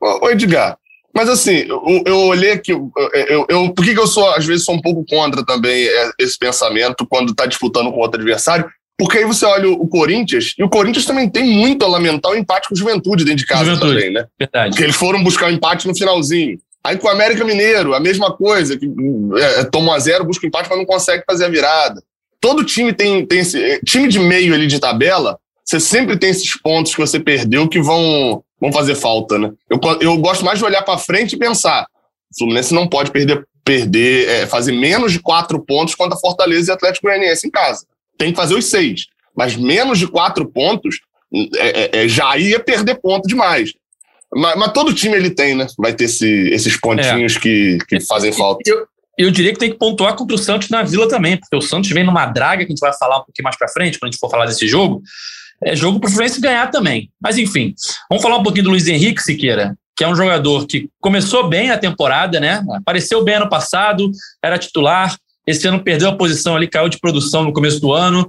[0.00, 0.78] Ô, Edgar,
[1.14, 2.90] mas assim, eu, eu olhei aqui, eu,
[3.28, 6.10] eu, eu, por que, que eu sou, às vezes, sou um pouco contra também é,
[6.18, 8.68] esse pensamento quando está disputando com outro adversário?
[8.96, 12.36] Porque aí você olha o Corinthians, e o Corinthians também tem muito a lamentar o
[12.36, 14.24] empate com o Juventude dentro de casa Juventude, também, né?
[14.38, 14.70] Verdade.
[14.70, 16.58] Porque eles foram buscar o um empate no finalzinho.
[16.82, 18.86] Aí com o América Mineiro, a mesma coisa, que
[19.36, 22.00] é, toma um a zero, busca o empate, mas não consegue fazer a virada
[22.40, 23.80] todo time tem, tem esse.
[23.84, 27.80] Time de meio ali de tabela, você sempre tem esses pontos que você perdeu que
[27.80, 29.52] vão, vão fazer falta, né?
[29.68, 31.86] Eu, eu gosto mais de olhar para frente e pensar:
[32.30, 36.74] o Fluminense não pode perder, perder é, fazer menos de quatro pontos contra Fortaleza e
[36.74, 37.86] Atlético Goianiense em casa.
[38.18, 39.06] Tem que fazer os seis.
[39.36, 41.00] Mas menos de quatro pontos
[41.56, 43.72] é, é, é já ia perder ponto demais.
[44.32, 45.66] Mas, mas, todo time ele tem, né?
[45.78, 47.40] Vai ter esse, esses pontinhos é.
[47.40, 48.60] que, que fazem falta.
[48.66, 51.60] Eu, eu diria que tem que pontuar contra o Santos na Vila também, porque o
[51.60, 54.08] Santos vem numa draga que a gente vai falar um pouquinho mais para frente, quando
[54.08, 55.02] a gente for falar desse jogo.
[55.62, 57.10] É jogo para o Fluminense ganhar também.
[57.22, 57.74] Mas enfim,
[58.08, 61.70] vamos falar um pouquinho do Luiz Henrique Siqueira, que é um jogador que começou bem
[61.70, 62.62] a temporada, né?
[62.74, 64.10] Apareceu bem ano passado,
[64.42, 65.16] era titular.
[65.46, 68.28] Esse ano perdeu a posição ali, caiu de produção no começo do ano.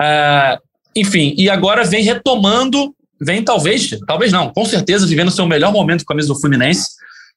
[0.00, 0.58] Ah,
[0.94, 6.04] enfim, e agora vem retomando, vem talvez, talvez não, com certeza vivendo seu melhor momento
[6.04, 6.88] com a camisa do Fluminense.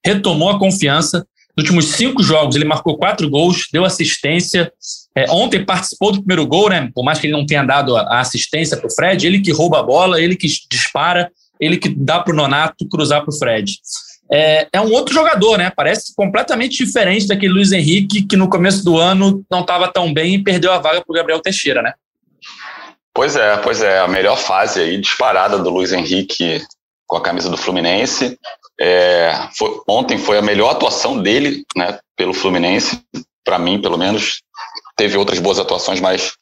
[0.05, 1.25] Retomou a confiança,
[1.55, 4.71] nos últimos cinco jogos, ele marcou quatro gols, deu assistência.
[5.15, 6.89] É, ontem participou do primeiro gol, né?
[6.93, 9.79] Por mais que ele não tenha dado a assistência para o Fred, ele que rouba
[9.79, 13.77] a bola, ele que dispara, ele que dá para o Nonato cruzar para o Fred.
[14.31, 15.71] É, é, um outro jogador, né?
[15.75, 20.35] Parece completamente diferente daquele Luiz Henrique que no começo do ano não estava tão bem
[20.35, 21.93] e perdeu a vaga para o Gabriel Teixeira, né?
[23.13, 23.99] Pois é, pois é.
[23.99, 26.63] A melhor fase aí disparada do Luiz Henrique
[27.07, 28.37] com a camisa do Fluminense.
[28.79, 33.01] É, foi, ontem foi a melhor atuação dele, né, pelo Fluminense,
[33.43, 34.41] para mim, pelo menos.
[34.95, 36.33] Teve outras boas atuações, mas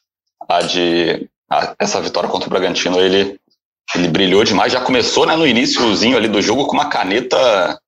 [0.48, 3.38] a de a, essa vitória contra o Bragantino, ele
[3.94, 4.72] ele brilhou demais.
[4.72, 7.78] Já começou né, no iníciozinho ali do jogo com uma caneta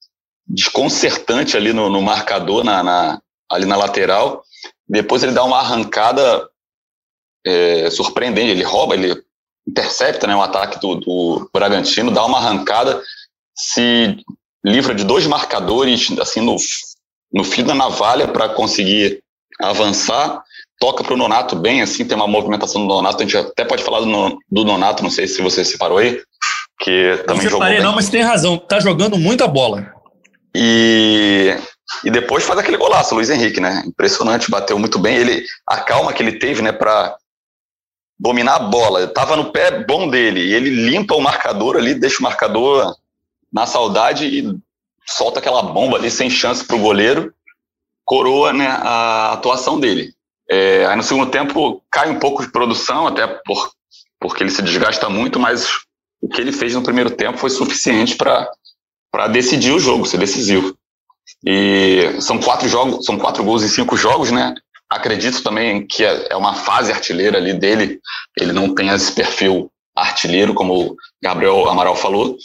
[0.47, 4.43] desconcertante ali no, no marcador, na, na, ali na lateral.
[4.87, 6.49] Depois ele dá uma arrancada
[7.47, 8.51] é, surpreendente.
[8.51, 9.23] Ele rouba, ele
[9.67, 13.03] intercepta né, um ataque do, do Bragantino, dá uma arrancada,
[13.57, 14.17] se
[14.65, 16.57] livra de dois marcadores assim no,
[17.33, 19.23] no fio da navalha para conseguir
[19.61, 20.43] avançar.
[20.81, 23.23] Toca para o Nonato bem, assim, tem uma movimentação do Nonato.
[23.23, 26.21] A gente até pode falar do, do Nonato, não sei se você separou aí,
[26.81, 27.67] que também não jogou.
[27.67, 27.81] Bem.
[27.81, 29.93] Não, mas tem razão, tá jogando muita bola.
[30.55, 31.57] E,
[32.05, 33.83] e depois faz aquele golaço, Luiz Henrique, né?
[33.87, 35.17] Impressionante, bateu muito bem.
[35.17, 37.17] Ele, a calma que ele teve, né, para
[38.19, 39.07] dominar a bola.
[39.07, 40.41] Tava no pé bom dele.
[40.41, 42.95] E ele limpa o marcador ali, deixa o marcador
[43.53, 44.57] na saudade e
[45.07, 47.33] solta aquela bomba ali sem chance para o goleiro.
[48.05, 50.13] Coroa né, a atuação dele.
[50.51, 53.71] É, aí no segundo tempo cai um pouco de produção, até por,
[54.21, 55.67] porque ele se desgasta muito, mas
[56.21, 60.77] o que ele fez no primeiro tempo foi suficiente para decidir o jogo, ser decisivo.
[61.47, 64.55] E são quatro jogos, são quatro gols em cinco jogos, né?
[64.95, 68.01] Acredito também que é, é uma fase artilheira ali dele.
[68.39, 72.37] Ele não tem esse perfil artilheiro, como o Gabriel Amaral falou,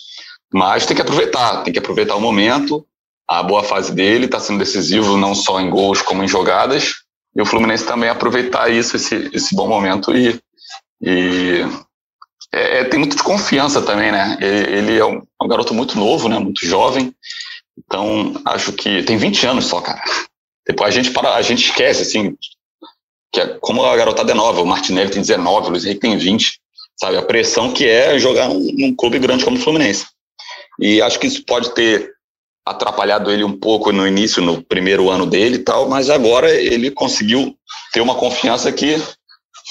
[0.51, 2.85] mas tem que aproveitar, tem que aproveitar o momento.
[3.27, 6.95] A boa fase dele está sendo decisivo não só em gols como em jogadas.
[7.35, 10.39] E o Fluminense também aproveitar isso, esse, esse bom momento e,
[10.99, 11.63] e
[12.51, 14.38] é, é, tem muito de confiança também, né?
[14.41, 16.39] Ele, ele é, um, é, um, garoto muito novo, né?
[16.39, 17.13] Muito jovem.
[17.77, 20.01] Então, acho que tem 20 anos só, cara.
[20.67, 22.36] Depois a gente para, a gente esquece, assim,
[23.32, 26.17] que é, como a garotada é nova, o Martinelli tem 19, o Luiz Henrique tem
[26.17, 26.60] 20,
[27.00, 27.17] sabe?
[27.17, 30.06] A pressão que é jogar num, clube grande como o Fluminense.
[30.80, 32.12] E acho que isso pode ter
[32.65, 36.91] atrapalhado ele um pouco no início, no primeiro ano dele e tal, mas agora ele
[36.91, 37.56] conseguiu
[37.91, 39.02] ter uma confiança que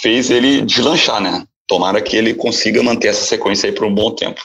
[0.03, 1.44] fez ele deslanchar, né?
[1.68, 4.40] tomara que ele consiga manter essa sequência aí por um bom tempo.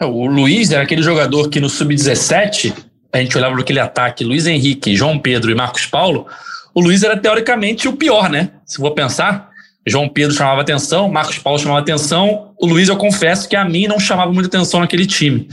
[0.00, 2.72] É, o Luiz era aquele jogador que no sub-17
[3.16, 6.26] a gente olhava para aquele ataque Luiz Henrique, João Pedro e Marcos Paulo.
[6.74, 8.50] O Luiz era teoricamente o pior, né?
[8.64, 9.48] Se for pensar,
[9.86, 13.86] João Pedro chamava atenção, Marcos Paulo chamava atenção, o Luiz eu confesso que a mim
[13.86, 15.48] não chamava muita atenção naquele time.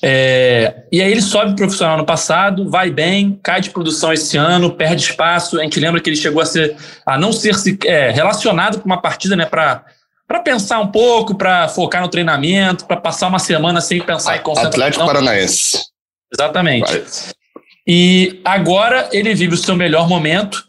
[0.00, 4.70] É, e aí ele sobe profissional no passado, vai bem, cai de produção esse ano,
[4.70, 5.58] perde espaço.
[5.58, 7.54] A gente lembra que ele chegou a ser a não ser
[7.86, 9.84] é, relacionado com uma partida, né, para
[10.28, 14.40] para pensar um pouco, para focar no treinamento, para passar uma semana sem pensar em
[14.40, 14.80] concentração.
[14.80, 15.91] Atlético Paranaense.
[16.32, 16.90] Exatamente.
[16.90, 17.04] Vai.
[17.86, 20.62] E agora ele vive o seu melhor momento.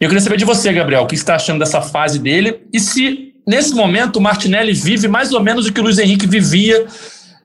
[0.00, 2.80] Eu queria saber de você, Gabriel, o que você está achando dessa fase dele e
[2.80, 6.86] se nesse momento o Martinelli vive mais ou menos o que o Luiz Henrique vivia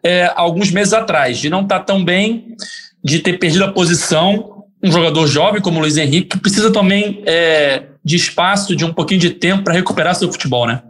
[0.03, 2.55] é, alguns meses atrás, de não estar tá tão bem,
[3.03, 4.65] de ter perdido a posição.
[4.83, 8.91] Um jogador jovem como o Luiz Henrique que precisa também é, de espaço, de um
[8.91, 10.81] pouquinho de tempo para recuperar seu futebol, né?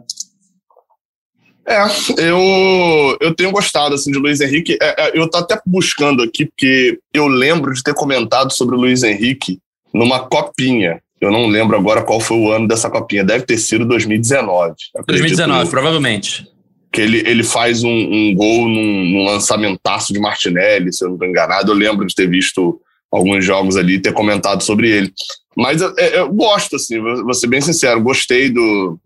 [1.66, 1.78] É,
[2.18, 4.76] eu, eu tenho gostado assim, de Luiz Henrique.
[4.80, 8.78] É, é, eu tô até buscando aqui, porque eu lembro de ter comentado sobre o
[8.78, 9.58] Luiz Henrique
[9.94, 11.00] numa copinha.
[11.20, 13.22] Eu não lembro agora qual foi o ano dessa copinha.
[13.22, 14.74] Deve ter sido 2019.
[15.06, 16.52] 2019, provavelmente
[16.92, 21.14] que ele, ele faz um, um gol num, num lançamentaço de Martinelli, se eu não
[21.14, 21.72] estou enganado.
[21.72, 22.78] Eu lembro de ter visto
[23.10, 25.12] alguns jogos ali e ter comentado sobre ele.
[25.56, 28.98] Mas eu, eu, gosto, assim, vou ser bem sincero, gostei do,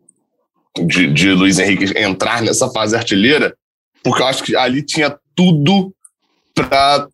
[0.84, 3.54] de, de Luiz Henrique entrar nessa fase artilheira,
[4.02, 5.92] porque eu acho que ali tinha tudo
[6.54, 7.08] para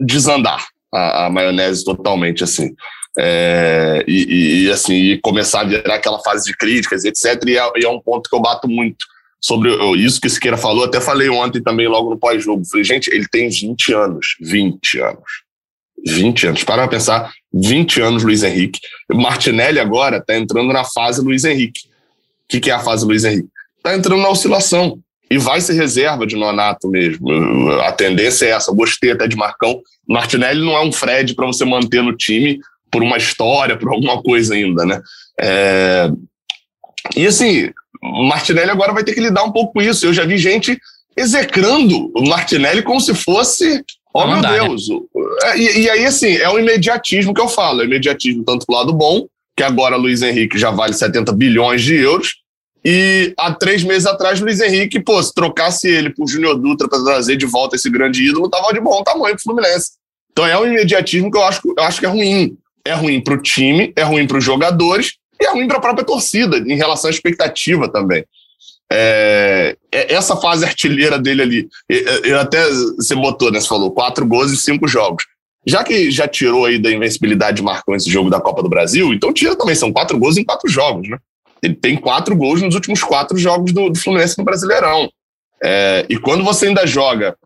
[0.00, 2.74] desandar a, a, maionese totalmente, assim.
[3.18, 7.42] É, e, e, assim, começar a virar aquela fase de críticas, etc.
[7.46, 9.04] E é, e é um ponto que eu bato muito
[9.40, 12.64] sobre isso que Siqueira falou, até falei ontem também, logo no pós-jogo.
[12.64, 14.36] Falei, gente, ele tem 20 anos.
[14.40, 15.42] 20 anos.
[16.06, 16.64] 20 anos.
[16.64, 18.80] Para pensar, 20 anos Luiz Henrique.
[19.12, 21.88] Martinelli agora está entrando na fase Luiz Henrique.
[22.48, 23.48] O que, que é a fase Luiz Henrique?
[23.76, 24.98] Está entrando na oscilação.
[25.30, 27.30] E vai ser reserva de Nonato mesmo.
[27.82, 28.72] A tendência é essa.
[28.72, 29.82] Gostei até de Marcão.
[30.08, 32.58] Martinelli não é um Fred para você manter no time
[32.90, 35.02] por uma história, por alguma coisa ainda, né?
[35.38, 36.10] É...
[37.14, 37.70] E assim,
[38.02, 40.06] Martinelli agora vai ter que lidar um pouco com isso.
[40.06, 40.80] Eu já vi gente
[41.14, 43.84] execrando o Martinelli como se fosse.
[44.14, 44.60] Oh, meu dá, né?
[44.60, 44.88] Deus.
[44.88, 45.58] Né?
[45.58, 47.82] E, e, aí, assim, é o imediatismo que eu falo.
[47.82, 49.26] É o imediatismo tanto pro lado bom,
[49.58, 52.36] que agora Luiz Henrique já vale 70 bilhões de euros,
[52.84, 57.02] e há três meses atrás, Luiz Henrique, pô, se trocasse ele por Júnior Dutra para
[57.02, 59.90] trazer de volta esse grande ídolo, tava de bom tamanho pro Fluminense.
[60.30, 62.56] Então é um imediatismo que eu acho, eu acho que é ruim.
[62.84, 66.06] É ruim pro time, é ruim para os jogadores e é ruim para a própria
[66.06, 68.24] torcida, em relação à expectativa também.
[68.90, 71.68] É, é, essa fase artilheira dele ali,
[72.22, 72.64] eu até
[72.96, 73.60] você botou, né?
[73.60, 75.24] Você falou quatro gols e cinco jogos.
[75.68, 79.12] Já que já tirou aí da invencibilidade de Marcão esse jogo da Copa do Brasil,
[79.12, 81.18] então tira também, são quatro gols em quatro jogos, né?
[81.62, 85.10] Ele tem quatro gols nos últimos quatro jogos do, do Fluminense no Brasileirão.
[85.62, 87.36] É, e quando você ainda joga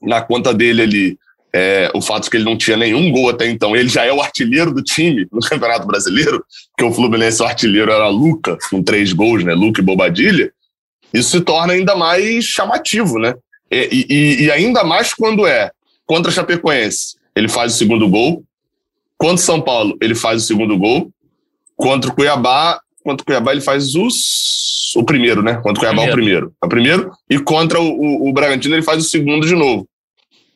[0.00, 1.18] na conta dele ali
[1.52, 4.12] é, o fato de que ele não tinha nenhum gol até então, ele já é
[4.12, 6.44] o artilheiro do time no Campeonato Brasileiro,
[6.76, 9.52] porque o Fluminense o artilheiro era Luca, com três gols, né?
[9.52, 10.52] Luca e Bobadilha.
[11.12, 13.34] Isso se torna ainda mais chamativo, né?
[13.68, 15.72] E, e, e ainda mais quando é
[16.10, 18.42] contra a Chapecoense, ele faz o segundo gol.
[19.16, 21.08] Contra o São Paulo, ele faz o segundo gol.
[21.76, 25.54] Contra o Cuiabá, contra o Cuiabá ele faz os, o primeiro, né?
[25.62, 26.10] Contra o Cuiabá primeiro.
[26.10, 26.52] o primeiro.
[26.60, 27.12] É o primeiro.
[27.30, 29.88] E contra o, o, o Bragantino ele faz o segundo de novo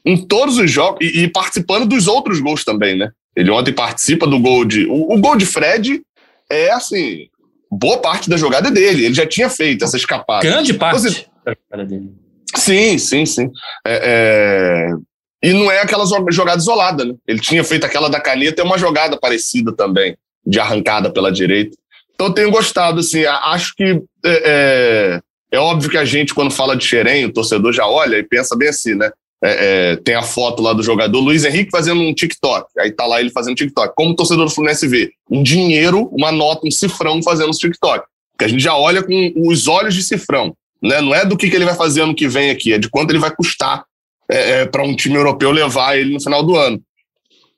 [0.05, 3.11] em todos os jogos e, e, participando dos outros gols também, né?
[3.37, 4.87] Ele ontem participa do gol de.
[4.87, 6.03] O, o, gol de Fred
[6.51, 7.29] é assim.
[7.71, 9.05] Boa parte da jogada é dele.
[9.05, 10.43] Ele já tinha feito essa escapada.
[10.43, 12.13] Grande parte Você, da jogada dele.
[12.57, 13.51] Sim, sim, sim.
[13.87, 15.14] É, é...
[15.45, 17.15] E não é aquela jogada isolada, né?
[17.29, 21.77] Ele tinha feito aquela da caneta e uma jogada parecida também, de arrancada pela direita.
[22.15, 25.21] Então eu tenho gostado, assim, acho que é, é,
[25.53, 28.57] é óbvio que a gente, quando fala de Xerém, o torcedor já olha e pensa
[28.57, 29.11] bem assim, né?
[29.45, 32.67] É, é, tem a foto lá do jogador Luiz Henrique fazendo um TikTok.
[32.79, 33.93] Aí tá lá ele fazendo TikTok.
[33.95, 35.11] Como o torcedor do Fluminense vê?
[35.31, 38.07] Um dinheiro, uma nota, um cifrão fazendo os TikTok.
[38.33, 40.57] Porque a gente já olha com os olhos de cifrão.
[40.83, 41.03] Né?
[41.03, 43.11] Não é do que, que ele vai fazer ano que vem aqui, é de quanto
[43.11, 43.85] ele vai custar
[44.31, 46.81] é, é para um time europeu levar ele no final do ano.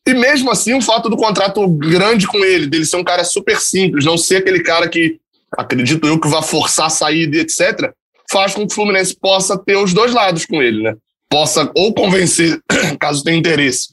[0.07, 3.61] E mesmo assim, o fato do contrato grande com ele, dele ser um cara super
[3.61, 5.19] simples, não ser aquele cara que,
[5.57, 7.93] acredito eu, que vai forçar a saída etc.,
[8.31, 10.95] faz com que o Fluminense possa ter os dois lados com ele, né?
[11.29, 12.61] possa ou convencer,
[12.99, 13.89] caso tenha interesse,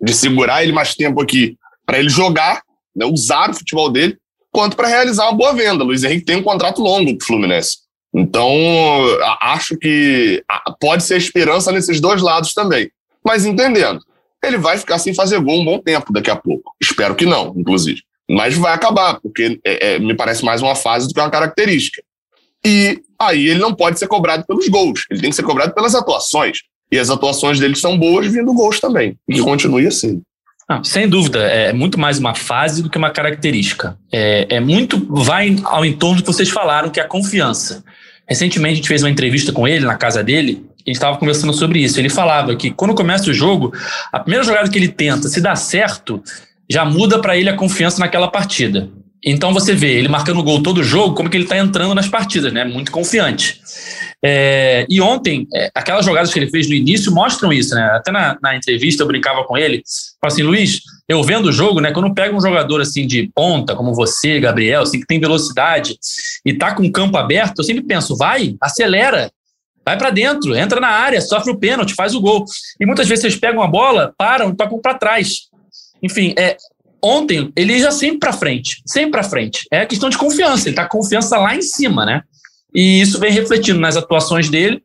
[0.00, 2.62] de segurar ele mais tempo aqui para ele jogar,
[2.94, 4.16] né, usar o futebol dele,
[4.50, 5.84] quanto para realizar uma boa venda.
[5.84, 7.78] Luiz Henrique tem um contrato longo com o Fluminense.
[8.14, 8.52] Então,
[9.40, 10.44] acho que
[10.80, 12.90] pode ser esperança nesses dois lados também.
[13.24, 14.00] Mas entendendo,
[14.44, 16.74] ele vai ficar sem fazer gol um bom tempo daqui a pouco.
[16.80, 18.02] Espero que não, inclusive.
[18.28, 22.02] Mas vai acabar, porque é, é, me parece mais uma fase do que uma característica.
[22.64, 25.94] E aí ele não pode ser cobrado pelos gols, ele tem que ser cobrado pelas
[25.94, 26.58] atuações.
[26.90, 29.16] E as atuações dele são boas vindo gols também.
[29.26, 30.22] E que continue assim.
[30.68, 33.98] Ah, sem dúvida, é muito mais uma fase do que uma característica.
[34.12, 37.82] É, é muito, vai ao entorno do que vocês falaram, que é a confiança.
[38.32, 41.52] Recentemente a gente fez uma entrevista com ele na casa dele, a gente estava conversando
[41.52, 42.00] sobre isso.
[42.00, 43.74] Ele falava que quando começa o jogo,
[44.10, 46.22] a primeira jogada que ele tenta, se dá certo,
[46.66, 48.88] já muda para ele a confiança naquela partida.
[49.22, 52.50] Então você vê ele marcando gol todo jogo, como que ele está entrando nas partidas,
[52.54, 52.64] né?
[52.64, 53.60] Muito confiante.
[54.24, 57.82] É, e ontem, é, aquelas jogadas que ele fez no início mostram isso, né?
[57.94, 59.82] Até na, na entrevista eu brincava com ele,
[60.20, 61.90] falei assim, Luiz, eu vendo o jogo, né?
[61.90, 65.98] Quando pega um jogador assim de ponta, como você, Gabriel, assim, que tem velocidade
[66.46, 69.28] e tá com o campo aberto, eu sempre penso, vai, acelera,
[69.84, 72.44] vai para dentro, entra na área, sofre o pênalti, faz o gol.
[72.80, 75.48] E muitas vezes vocês pegam a bola, param e tocam para trás.
[76.00, 76.56] Enfim, é,
[77.02, 79.66] ontem ele já sempre para frente, sempre para frente.
[79.68, 82.22] É questão de confiança, ele tá com confiança lá em cima, né?
[82.74, 84.82] E isso vem refletindo nas atuações dele.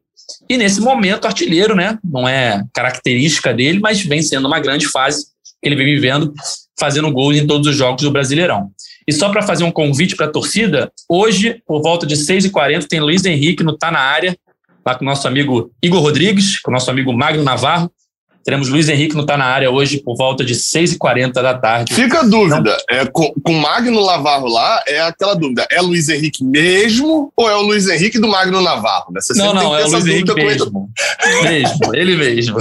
[0.49, 1.97] E nesse momento, artilheiro, né?
[2.03, 5.25] Não é característica dele, mas vem sendo uma grande fase
[5.61, 6.33] que ele vem vivendo,
[6.79, 8.69] fazendo gols em todos os jogos do Brasileirão.
[9.07, 12.99] E só para fazer um convite para a torcida, hoje, por volta de 6h40, tem
[12.99, 14.37] Luiz Henrique no Tá na Área,
[14.85, 17.91] lá com o nosso amigo Igor Rodrigues, com o nosso amigo Magno Navarro,
[18.47, 21.93] Teremos Luiz Henrique no Tá Na Área hoje por volta de 6h40 da tarde.
[21.93, 26.45] Fica a dúvida, é, com, com Magno Navarro lá, é aquela dúvida, é Luiz Henrique
[26.45, 29.11] mesmo ou é o Luiz Henrique do Magno Navarro?
[29.11, 29.19] Né?
[29.35, 30.89] não, não, é o Luiz Henrique mesmo.
[31.43, 32.57] mesmo, ele mesmo.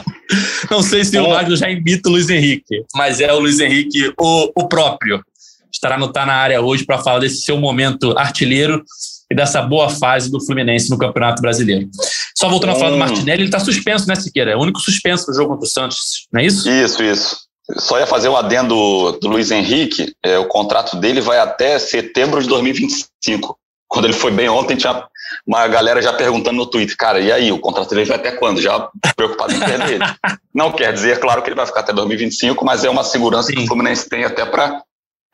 [0.70, 4.14] não sei se o Magno já imita o Luiz Henrique, mas é o Luiz Henrique
[4.18, 5.22] o, o próprio.
[5.70, 8.82] Estará no Tá Na Área hoje para falar desse seu momento artilheiro
[9.30, 11.90] e dessa boa fase do Fluminense no Campeonato Brasileiro.
[12.36, 12.76] Só voltando hum.
[12.76, 14.52] a falar do Martinelli, ele está suspenso, né, Siqueira?
[14.52, 16.68] É o único suspenso do jogo contra o Santos, não é isso?
[16.70, 17.36] Isso, isso.
[17.78, 21.78] Só ia fazer o um adendo do Luiz Henrique, é, o contrato dele vai até
[21.78, 23.56] setembro de 2025.
[23.88, 25.04] Quando ele foi bem ontem, tinha
[25.46, 28.60] uma galera já perguntando no Twitter, cara, e aí, o contrato dele vai até quando?
[28.60, 30.04] Já preocupado em perder ele.
[30.54, 33.54] Não quer dizer, claro, que ele vai ficar até 2025, mas é uma segurança Sim.
[33.54, 34.82] que o Fluminense tem até para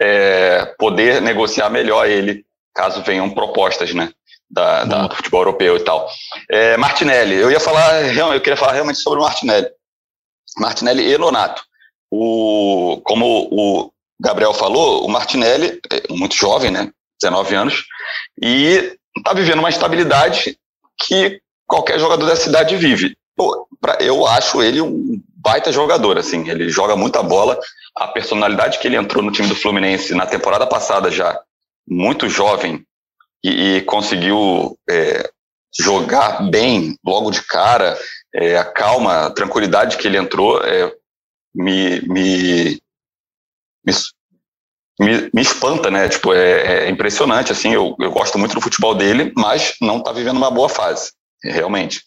[0.00, 4.10] é, poder negociar melhor ele caso venham propostas, né?
[4.48, 6.08] Da, da, futebol europeu e tal.
[6.48, 9.68] É, Martinelli, eu ia falar, eu queria falar realmente sobre o Martinelli.
[10.56, 11.62] Martinelli e Nonato.
[12.10, 16.90] O, como o Gabriel falou, o Martinelli é muito jovem, né?
[17.20, 17.84] 19 anos,
[18.40, 20.58] e está vivendo uma estabilidade
[20.98, 23.16] que qualquer jogador da cidade vive.
[23.34, 27.58] Pô, pra, eu acho ele um baita jogador, assim, ele joga muita bola.
[27.94, 31.38] A personalidade que ele entrou no time do Fluminense na temporada passada já
[31.88, 32.84] muito jovem
[33.46, 35.30] e, e conseguiu é,
[35.78, 37.96] jogar bem logo de cara,
[38.34, 40.92] é, a calma, a tranquilidade que ele entrou é,
[41.54, 42.80] me, me,
[43.84, 43.92] me,
[45.00, 46.08] me, me espanta, né?
[46.08, 50.12] Tipo, é, é, impressionante, assim, eu, eu gosto muito do futebol dele, mas não está
[50.12, 51.12] vivendo uma boa fase,
[51.44, 52.02] realmente.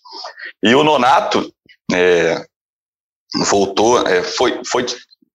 [0.61, 1.51] E o Nonato
[1.93, 2.45] é,
[3.45, 4.85] voltou, é, foi, foi,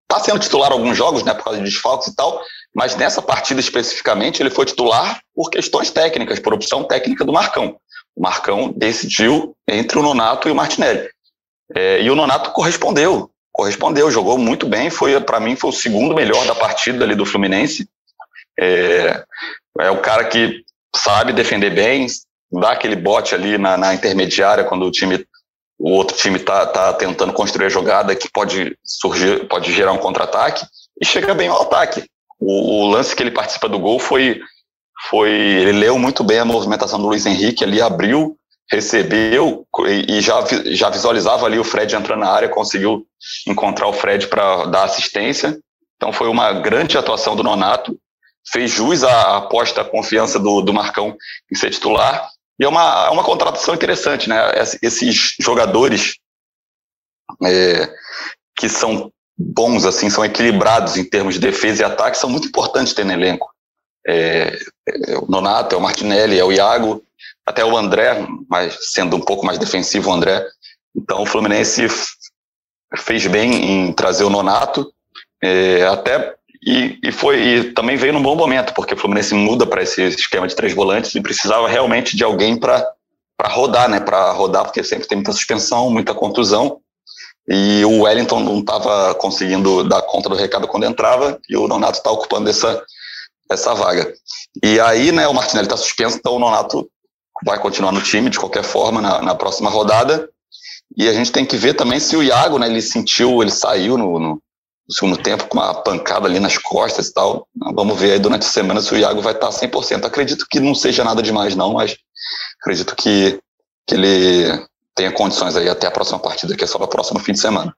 [0.07, 2.43] tá sendo titular alguns jogos, né, por causa de desfalques e tal,
[2.75, 7.77] mas nessa partida especificamente ele foi titular por questões técnicas, por opção técnica do Marcão.
[8.17, 11.09] O Marcão decidiu entre o Nonato e o Martinelli.
[11.75, 16.15] É, e o Nonato correspondeu, correspondeu, jogou muito bem, foi para mim foi o segundo
[16.15, 17.89] melhor da partida ali do Fluminense.
[18.59, 19.25] É,
[19.81, 20.63] é o cara que
[20.95, 22.07] sabe defender bem,
[22.53, 25.25] dá aquele bote ali na, na intermediária quando o time
[25.79, 29.99] o outro time está tá tentando construir a jogada que pode surgir, pode gerar um
[29.99, 30.65] contra-ataque
[31.01, 32.05] e chega bem ao ataque.
[32.39, 34.41] O, o, lance que ele participa do gol foi,
[35.09, 38.37] foi ele leu muito bem a movimentação do Luiz Henrique ali, abriu,
[38.71, 43.07] recebeu e, e já, já visualizava ali o Fred entrando na área, conseguiu
[43.47, 45.59] encontrar o Fred para dar assistência.
[45.97, 47.99] Então foi uma grande atuação do Nonato,
[48.51, 51.17] fez jus à aposta, à confiança do, do Marcão
[51.51, 52.29] em ser titular
[52.59, 54.37] e é uma, é uma contratação interessante, né?
[54.81, 56.17] Esses jogadores
[57.45, 57.93] é,
[58.57, 62.93] que são bons, assim, são equilibrados em termos de defesa e ataque, são muito importantes
[62.93, 63.51] ter no elenco.
[64.07, 64.59] É,
[65.09, 67.03] é o Nonato, é o Martinelli, é o Iago,
[67.47, 70.47] até o André, mas sendo um pouco mais defensivo o André.
[70.97, 71.87] Então o Fluminense
[72.97, 74.93] fez bem em trazer o Nonato,
[75.43, 76.35] é, até
[76.67, 80.03] e, e, foi, e também veio num bom momento, porque o Fluminense muda para esse
[80.03, 82.91] esquema de três volantes e precisava realmente de alguém para
[83.43, 84.01] rodar, né?
[84.01, 86.81] Para rodar, porque sempre tem muita suspensão, muita contusão.
[87.49, 91.99] E o Wellington não estava conseguindo dar conta do recado quando entrava, e o Nonato
[91.99, 92.83] está ocupando essa,
[93.51, 94.13] essa vaga.
[94.63, 96.89] E aí, né, o Martinelli está suspenso, então o Nonato
[97.45, 100.29] vai continuar no time de qualquer forma na, na próxima rodada.
[100.97, 103.99] E a gente tem que ver também se o Iago, né, ele sentiu, ele saiu
[103.99, 104.43] no, no
[104.89, 107.49] no segundo tempo com uma pancada ali nas costas e tal.
[107.75, 110.05] Vamos ver aí durante a semana se o Iago vai estar 100%.
[110.05, 111.97] Acredito que não seja nada demais não, mas
[112.61, 113.41] acredito que,
[113.87, 117.19] que ele tenha condições aí até a próxima partida, que é só para o próximo
[117.19, 117.75] fim de semana.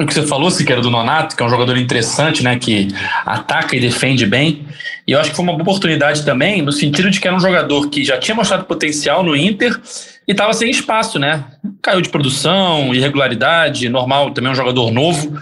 [0.00, 2.88] O que você falou, Siqueira, do Nonato, que é um jogador interessante, né, que
[3.26, 4.66] ataca e defende bem.
[5.06, 7.40] E eu acho que foi uma boa oportunidade também, no sentido de que era um
[7.40, 9.78] jogador que já tinha mostrado potencial no Inter
[10.26, 11.44] e estava sem espaço, né?
[11.82, 15.38] Caiu de produção, irregularidade, normal, também é um jogador novo,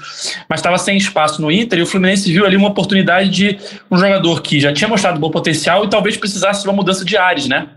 [0.48, 3.58] mas estava sem espaço no Inter e o Fluminense viu ali uma oportunidade de
[3.90, 7.16] um jogador que já tinha mostrado bom potencial e talvez precisasse de uma mudança de
[7.16, 7.68] ares, né?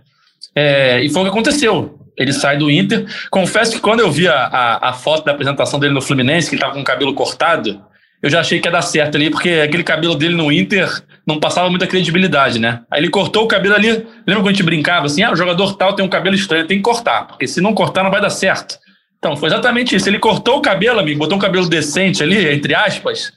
[0.55, 2.02] É, e foi o que aconteceu.
[2.17, 3.05] Ele sai do Inter.
[3.29, 6.55] Confesso que quando eu vi a, a, a foto da apresentação dele no Fluminense, que
[6.55, 7.83] ele estava com o cabelo cortado,
[8.21, 10.89] eu já achei que ia dar certo ali, porque aquele cabelo dele no Inter
[11.27, 12.81] não passava muita credibilidade, né?
[12.89, 13.89] Aí ele cortou o cabelo ali.
[13.89, 15.23] Lembra quando a gente brincava assim?
[15.23, 18.03] Ah, o jogador tal tem um cabelo estranho, tem que cortar, porque se não cortar
[18.03, 18.77] não vai dar certo.
[19.17, 20.07] Então, foi exatamente isso.
[20.09, 23.31] Ele cortou o cabelo, amigo, botou um cabelo decente ali, entre aspas,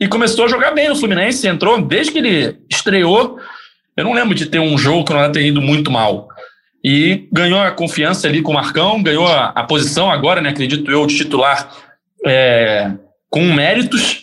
[0.00, 1.46] e começou a jogar bem no Fluminense.
[1.46, 3.38] Entrou, desde que ele estreou,
[3.96, 6.28] eu não lembro de ter um jogo que não tenha ido muito mal.
[6.84, 10.50] E ganhou a confiança ali com o Marcão, ganhou a, a posição agora, né?
[10.50, 11.74] Acredito eu, de titular.
[12.26, 12.92] É,
[13.30, 14.22] com méritos.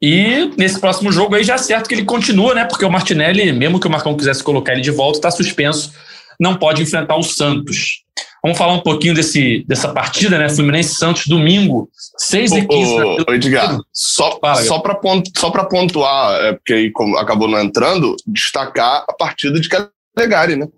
[0.00, 2.64] E nesse próximo jogo aí já é certo que ele continua, né?
[2.64, 5.92] Porque o Martinelli, mesmo que o Marcão quisesse colocar ele de volta, está suspenso,
[6.38, 8.04] não pode enfrentar o Santos.
[8.42, 10.48] Vamos falar um pouquinho desse, dessa partida, né?
[10.48, 11.88] Fluminense Santos, domingo,
[12.18, 12.92] 6 e 15.
[12.92, 19.12] Ô, ô, Edgar, só, só para pontuar, é, porque aí acabou não entrando, destacar a
[19.14, 20.68] partida de Calegari, né?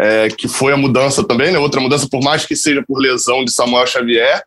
[0.00, 1.58] É, que foi a mudança também, né?
[1.58, 4.42] Outra mudança, por mais que seja por lesão de Samuel Xavier,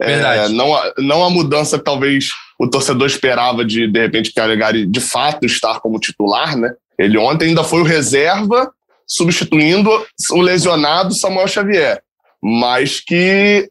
[0.00, 2.28] é, não, não a mudança que talvez
[2.58, 6.72] o torcedor esperava de, de repente, Calegari de fato estar como titular, né?
[6.98, 8.70] Ele ontem ainda foi o reserva,
[9.06, 9.90] substituindo
[10.32, 12.02] o lesionado Samuel Xavier,
[12.42, 13.68] mas que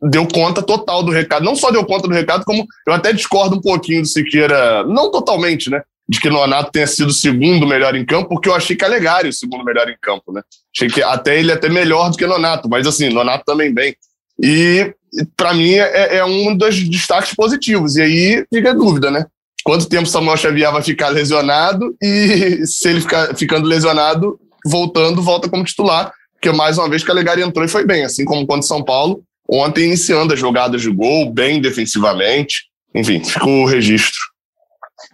[0.00, 1.44] deu conta total do recado.
[1.44, 5.10] Não só deu conta do recado, como eu até discordo um pouquinho do Siqueira, não
[5.10, 5.82] totalmente, né?
[6.08, 9.32] De que Nonato tenha sido o segundo melhor em campo, porque eu achei Calegari o
[9.32, 10.40] segundo melhor em campo, né?
[10.74, 13.94] Achei que até ele é até melhor do que Nonato, mas assim, Nonato também bem.
[14.42, 14.94] E
[15.36, 17.96] para mim, é, é, um dos destaques positivos.
[17.96, 19.26] E aí fica a dúvida, né?
[19.64, 25.48] Quanto tempo Samuel Xavier vai ficar lesionado e se ele ficar ficando lesionado, voltando, volta
[25.48, 28.82] como titular, porque mais uma vez Calegari entrou e foi bem, assim como contra São
[28.82, 32.68] Paulo, ontem iniciando as jogadas de gol, bem defensivamente.
[32.94, 34.18] Enfim, ficou o registro.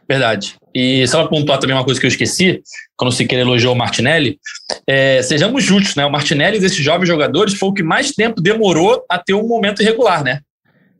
[0.08, 0.56] Verdade.
[0.74, 2.60] E só para pontuar também uma coisa que eu esqueci,
[2.96, 4.38] quando o Siqueira elogiou o Martinelli,
[4.86, 6.04] é, sejamos justos, né?
[6.04, 9.82] O Martinelli desses jovens jogadores foi o que mais tempo demorou a ter um momento
[9.82, 10.40] irregular, né?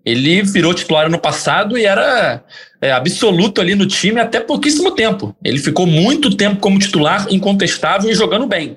[0.04, 2.44] Ele virou titular no passado e era
[2.80, 5.34] é, absoluto ali no time até pouquíssimo tempo.
[5.42, 8.76] Ele ficou muito tempo como titular, incontestável e jogando bem.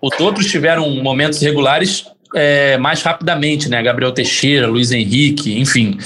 [0.00, 3.82] Os outros tiveram momentos irregulares é, mais rapidamente, né?
[3.82, 5.98] Gabriel Teixeira, Luiz Henrique, enfim,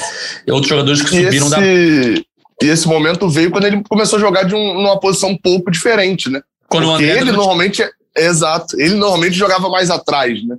[0.48, 2.24] outros jogadores que subiram esse, da.
[2.64, 5.70] E esse momento veio quando ele começou a jogar de um, numa posição um pouco
[5.70, 6.40] diferente, né?
[6.68, 7.82] Quando Porque ele normalmente.
[7.82, 8.80] É, exato.
[8.80, 10.56] Ele normalmente jogava mais atrás, né?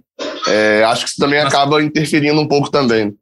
[0.47, 3.13] É, acho que isso também acaba interferindo um pouco também.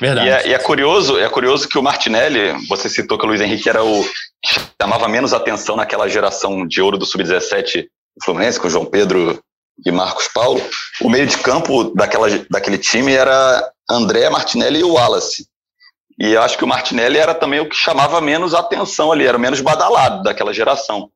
[0.00, 0.26] Verdade.
[0.26, 3.40] E é, e é, curioso, é curioso que o Martinelli, você citou que o Luiz
[3.40, 4.04] Henrique era o
[4.42, 9.38] que chamava menos atenção naquela geração de ouro do Sub-17 do Fluminense, com João Pedro
[9.84, 10.60] e Marcos Paulo.
[11.00, 15.46] O meio de campo daquela, daquele time era André, Martinelli e o Wallace.
[16.20, 19.40] E acho que o Martinelli era também o que chamava menos atenção ali, era o
[19.40, 21.10] menos badalado daquela geração.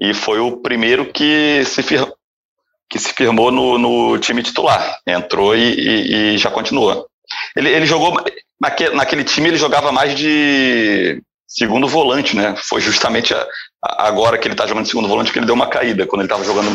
[0.00, 2.10] E foi o primeiro que se, fir,
[2.88, 5.00] que se firmou no, no time titular.
[5.06, 7.06] Entrou e, e, e já continua.
[7.54, 8.14] Ele, ele jogou.
[8.58, 12.54] Naquele, naquele time ele jogava mais de segundo volante, né?
[12.56, 13.46] Foi justamente a,
[13.84, 16.06] a, agora que ele está jogando de segundo volante que ele deu uma caída.
[16.06, 16.74] Quando ele estava jogando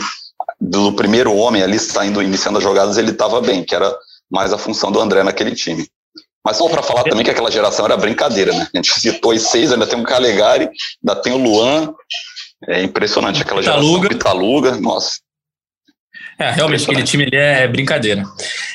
[0.61, 3.91] do primeiro homem ali, saindo, iniciando as jogadas, ele estava bem, que era
[4.29, 5.87] mais a função do André naquele time.
[6.45, 8.67] Mas só para falar também que aquela geração era brincadeira, né?
[8.73, 10.69] A gente citou os seis, ainda tem o Calegari,
[11.01, 11.93] ainda tem o Luan.
[12.67, 14.01] É impressionante aquela geração.
[14.01, 15.19] Pitaluga, nossa.
[16.37, 18.23] É, realmente, aquele time ali é brincadeira.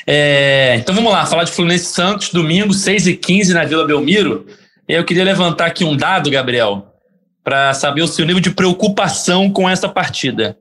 [0.07, 4.47] É, então vamos lá, falar de Fluminense Santos, domingo, 6h15 na Vila Belmiro.
[4.87, 6.87] Eu queria levantar aqui um dado, Gabriel,
[7.43, 10.57] para saber o seu nível de preocupação com essa partida.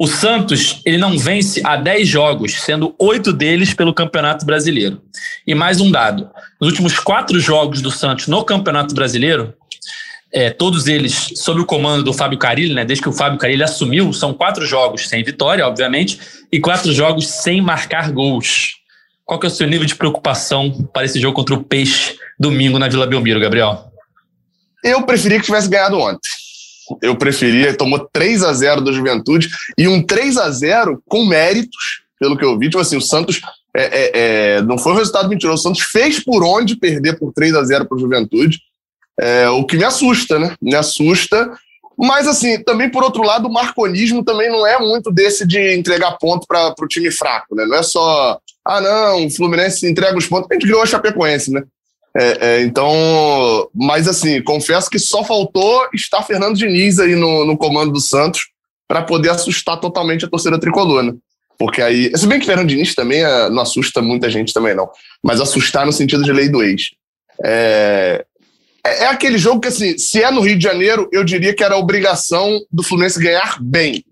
[0.00, 5.02] O Santos, ele não vence há 10 jogos, sendo oito deles pelo Campeonato Brasileiro.
[5.46, 9.52] E mais um dado: nos últimos quatro jogos do Santos no Campeonato Brasileiro,
[10.32, 12.82] é, todos eles sob o comando do Fábio Carilli, né?
[12.82, 16.18] Desde que o Fábio Carilli assumiu, são quatro jogos sem vitória, obviamente,
[16.50, 18.76] e quatro jogos sem marcar gols.
[19.26, 22.78] Qual que é o seu nível de preocupação para esse jogo contra o Peixe domingo
[22.78, 23.92] na Vila Belmiro, Gabriel?
[24.82, 26.39] Eu preferia que tivesse ganhado ontem.
[27.02, 32.02] Eu preferia, tomou 3 a 0 do Juventude e um 3 a 0 com méritos,
[32.18, 32.66] pelo que eu vi.
[32.66, 33.40] Tipo assim, o Santos
[33.76, 35.60] é, é, é, não foi um resultado mentiroso.
[35.60, 38.58] O Santos fez por onde perder por 3 a 0 para o Juventude.
[39.18, 40.54] É, o que me assusta, né?
[40.60, 41.50] Me assusta.
[41.96, 46.16] Mas, assim, também por outro lado, o marconismo também não é muito desse de entregar
[46.18, 47.66] ponto para o time fraco, né?
[47.66, 50.48] Não é só, ah, não, o Fluminense entrega os pontos.
[50.50, 51.62] A gente criou a Chapecoense, né?
[52.16, 52.92] É, é, então,
[53.74, 58.48] mas assim, confesso que só faltou estar Fernando Diniz aí no, no comando do Santos
[58.88, 61.14] para poder assustar totalmente a torcida tricolor, né?
[61.56, 64.90] Porque aí, se bem que Fernando Diniz também é, não assusta muita gente também não,
[65.22, 66.90] mas assustar no sentido de lei do ex.
[67.44, 68.24] É,
[68.84, 71.62] é, é, aquele jogo que, assim, se é no Rio de Janeiro, eu diria que
[71.62, 74.04] era obrigação do Fluminense ganhar bem.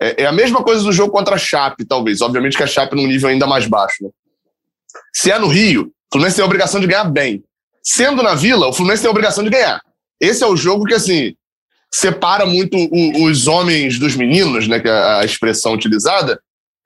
[0.00, 2.20] É, é, a mesma coisa do jogo contra a Chape, talvez.
[2.20, 4.02] Obviamente que a Chape num nível ainda mais baixo.
[4.02, 4.10] Né?
[5.14, 7.42] Se é no Rio, Fluminense tem a obrigação de ganhar bem.
[7.82, 9.80] Sendo na Vila, o Fluminense tem a obrigação de ganhar.
[10.20, 11.34] Esse é o jogo que, assim,
[11.92, 16.40] separa muito o, os homens dos meninos, né, que é a expressão utilizada,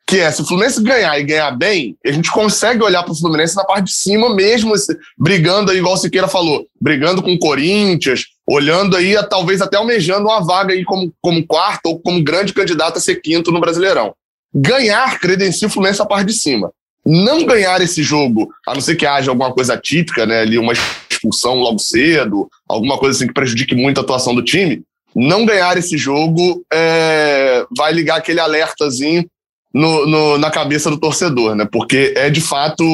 [0.07, 3.15] que é, se o Fluminense ganhar e ganhar bem, a gente consegue olhar para o
[3.19, 4.73] Fluminense na parte de cima mesmo,
[5.19, 10.29] brigando aí, igual o Siqueira falou, brigando com o Corinthians, olhando aí, talvez até almejando
[10.29, 14.15] uma vaga aí como, como quarto ou como grande candidato a ser quinto no Brasileirão.
[14.55, 16.73] Ganhar credencia o Fluminense na parte de cima.
[17.11, 20.75] Não ganhar esse jogo, a não ser que haja alguma coisa típica, né, ali uma
[21.11, 24.83] expulsão logo cedo, alguma coisa assim que prejudique muito a atuação do time,
[25.17, 29.25] não ganhar esse jogo é, vai ligar aquele alertazinho
[29.73, 31.67] no, no, na cabeça do torcedor, né?
[31.71, 32.85] Porque é de fato.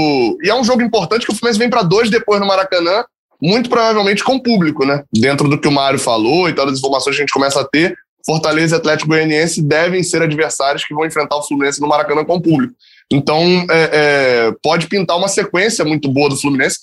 [0.43, 3.05] E é um jogo importante que o Fluminense vem para dois depois no Maracanã,
[3.43, 5.03] muito provavelmente com público, né?
[5.13, 7.65] Dentro do que o Mário falou e todas as informações que a gente começa a
[7.65, 12.25] ter, Fortaleza e Atlético Goianiense devem ser adversários que vão enfrentar o Fluminense no Maracanã
[12.25, 12.75] com público.
[13.13, 13.41] Então,
[13.71, 16.81] é, é, pode pintar uma sequência muito boa do Fluminense.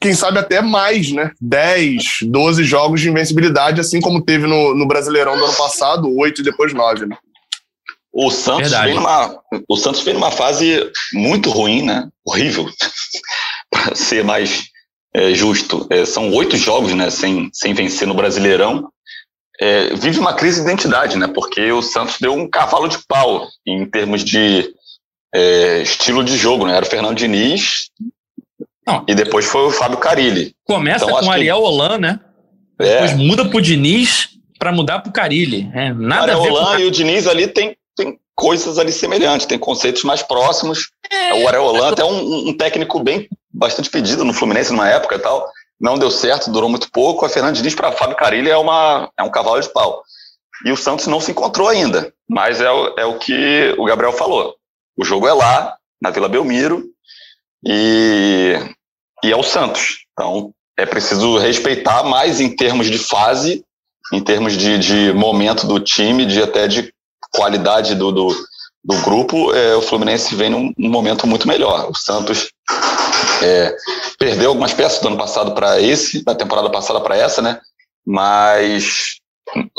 [0.00, 1.32] Quem sabe até mais, né?
[1.40, 6.40] 10, 12 jogos de invencibilidade, assim como teve no, no Brasileirão do ano passado, 8
[6.40, 7.16] e depois 9, né?
[8.12, 9.38] O Santos, vem numa,
[9.68, 12.08] o Santos vem numa fase muito ruim, né?
[12.24, 12.66] Horrível,
[13.70, 14.64] para ser mais
[15.14, 15.86] é, justo.
[15.90, 18.90] É, são oito jogos né, sem, sem vencer no Brasileirão.
[19.60, 21.28] É, vive uma crise de identidade, né?
[21.28, 24.74] Porque o Santos deu um cavalo de pau em termos de
[25.34, 26.76] é, estilo de jogo, né?
[26.76, 27.90] Era o Fernando Diniz
[28.86, 29.04] Não.
[29.06, 30.54] e depois foi o Fábio Carilli.
[30.64, 31.62] Começa então, com o Ariel que...
[31.62, 32.20] Holan, né?
[32.78, 32.92] É.
[32.92, 35.70] Depois muda pro Diniz para mudar pro Carilli.
[35.74, 36.78] É, nada o Ariel Holan com...
[36.80, 40.90] e o Diniz ali tem tem coisas ali semelhantes, tem conceitos mais próximos.
[41.10, 45.18] É, o Areolan é um, um, técnico bem bastante pedido no Fluminense numa época e
[45.18, 45.46] tal.
[45.78, 47.24] Não deu certo, durou muito pouco.
[47.24, 50.02] A Fernando Diniz para Fábio Carilli é, uma, é um cavalo de pau.
[50.64, 54.12] E o Santos não se encontrou ainda, mas é, o, é o que o Gabriel
[54.12, 54.54] falou.
[55.00, 56.84] O jogo é lá, na Vila Belmiro,
[57.64, 58.54] e,
[59.24, 60.04] e é o Santos.
[60.12, 63.64] Então é preciso respeitar mais em termos de fase,
[64.12, 66.92] em termos de, de momento do time, de até de
[67.32, 68.28] qualidade do, do,
[68.84, 71.88] do grupo, é, o Fluminense vem num, num, momento muito melhor.
[71.88, 72.50] O Santos
[73.42, 73.74] É,
[74.18, 77.58] perdeu algumas peças do ano passado para esse, da temporada passada para essa, né?
[78.06, 79.19] Mas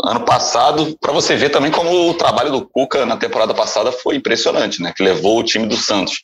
[0.03, 4.15] ano passado, para você ver também como o trabalho do Cuca na temporada passada foi
[4.15, 4.93] impressionante, né?
[4.95, 6.23] Que levou o time do Santos.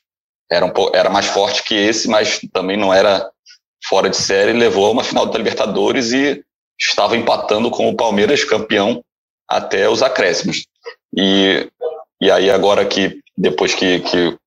[0.52, 3.30] Era, um, era mais forte que esse, mas também não era
[3.88, 6.44] fora de série, levou a uma final da Libertadores e
[6.80, 9.04] estava empatando com o Palmeiras campeão
[9.48, 10.66] até os acréscimos.
[11.16, 11.70] E,
[12.22, 14.38] e aí agora que depois que, que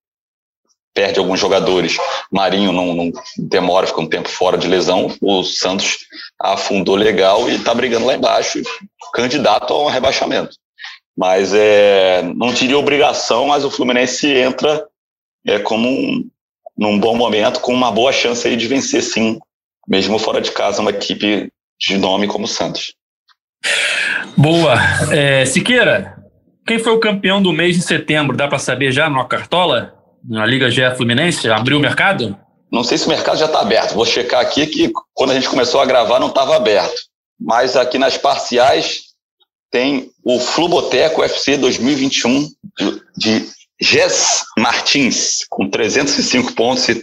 [1.01, 1.97] perde alguns jogadores,
[2.31, 5.97] Marinho não, não, demora, fica um tempo fora de lesão, o Santos
[6.39, 8.61] afundou legal e está brigando lá embaixo,
[9.15, 10.51] candidato a um rebaixamento.
[11.17, 14.87] Mas é, não teria obrigação, mas o Fluminense entra
[15.47, 16.29] é, como um,
[16.77, 19.39] num bom momento, com uma boa chance aí de vencer, sim,
[19.89, 22.93] mesmo fora de casa, uma equipe de nome como o Santos.
[24.37, 24.75] Boa.
[25.11, 26.23] É, Siqueira,
[26.67, 28.37] quem foi o campeão do mês de setembro?
[28.37, 29.99] Dá para saber já na Cartola?
[30.25, 31.49] Na Liga GE Fluminense?
[31.51, 32.37] Abriu o mercado?
[32.71, 33.95] Não sei se o mercado já está aberto.
[33.95, 37.01] Vou checar aqui que quando a gente começou a gravar não estava aberto.
[37.39, 39.11] Mas aqui nas parciais
[39.71, 42.49] tem o Fluboteco FC 2021
[43.17, 43.47] de
[43.81, 46.95] Jess Martins, com 305 pontos e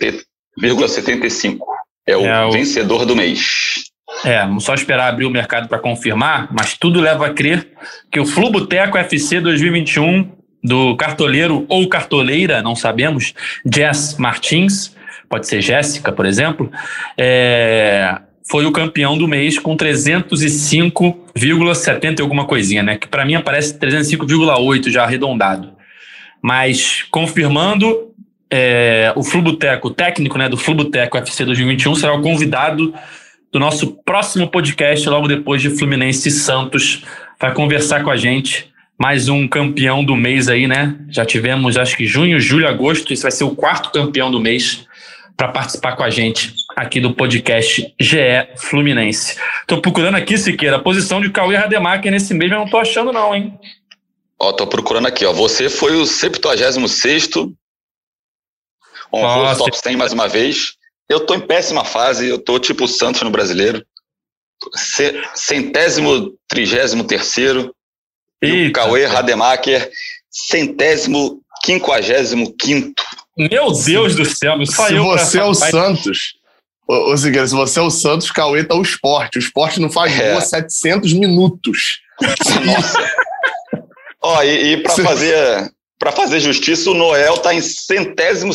[0.87, 1.65] 75.
[2.05, 3.83] É o, é o vencedor do mês.
[4.23, 7.73] É, vamos só esperar abrir o mercado para confirmar, mas tudo leva a crer
[8.11, 10.36] que o Fluboteco FC 2021
[10.67, 13.33] do cartoleiro ou cartoleira, não sabemos,
[13.65, 14.93] Jess Martins,
[15.29, 16.69] pode ser Jéssica, por exemplo,
[17.17, 18.17] é,
[18.49, 22.97] foi o campeão do mês com 305,70 alguma coisinha, né?
[22.97, 25.71] Que para mim aparece 305,8 já arredondado.
[26.41, 28.11] Mas confirmando,
[28.51, 32.93] é, o Fluboteco, o técnico né, do Fluboteco FC 2021 será o convidado
[33.51, 37.03] do nosso próximo podcast, logo depois de Fluminense e Santos,
[37.39, 38.71] vai conversar com a gente.
[38.99, 40.97] Mais um campeão do mês aí, né?
[41.09, 43.13] Já tivemos, acho que junho, julho, agosto.
[43.13, 44.87] Esse vai ser o quarto campeão do mês
[45.35, 48.17] para participar com a gente aqui do podcast GE
[48.57, 49.37] Fluminense.
[49.61, 53.13] Estou procurando aqui, Siqueira, a posição de Cauê Rademacher nesse mês, mas não estou achando
[53.13, 53.59] não, hein?
[54.39, 55.31] Ó, tô procurando aqui, ó.
[55.31, 57.29] Você foi o 76
[59.13, 60.73] honrou o top 100 mais uma vez.
[61.07, 63.85] Eu tô em péssima fase, eu tô tipo o Santos no brasileiro.
[65.35, 67.73] Centésimo, trigésimo terceiro.
[68.41, 69.89] E o Cauê Rademacher,
[70.29, 73.03] centésimo, quinquagésimo quinto.
[73.37, 76.33] Meu Deus do céu, só Se você é o Santos,
[76.87, 79.37] ô, ô Zigueira, se você é o Santos, Cauê tá o esporte.
[79.37, 80.39] O esporte não faz é.
[80.39, 81.99] 700 minutos.
[82.65, 83.11] Nossa.
[84.21, 88.53] Ó, e, e para fazer para fazer justiça, o Noel tá em centésimo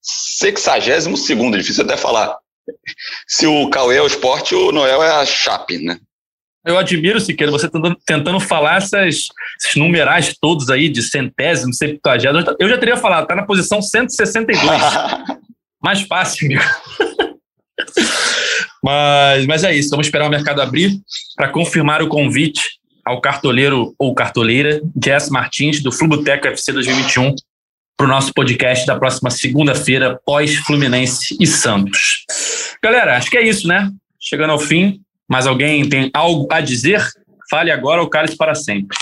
[0.00, 2.36] sexagésimo segundo, difícil até falar.
[3.26, 5.98] Se o Cauê é o esporte, o Noel é a Chape, né?
[6.64, 9.26] Eu admiro, Siqueira, você tentando, tentando falar essas,
[9.60, 12.44] esses numerais todos aí de centésimo, septuagésimo.
[12.58, 14.60] Eu já teria falado, tá na posição 162.
[15.82, 16.62] Mais fácil, amigo.
[18.82, 21.00] mas, mas é isso, vamos esperar o mercado abrir
[21.36, 22.62] para confirmar o convite
[23.04, 27.34] ao cartoleiro ou cartoleira Jess Martins, do Fluboteco FC 2021,
[27.96, 32.24] para o nosso podcast da próxima segunda-feira, pós-Fluminense e Santos.
[32.82, 33.90] Galera, acho que é isso, né?
[34.20, 37.02] Chegando ao fim, mais alguém tem algo a dizer?
[37.50, 38.96] Fale agora ou cale para sempre.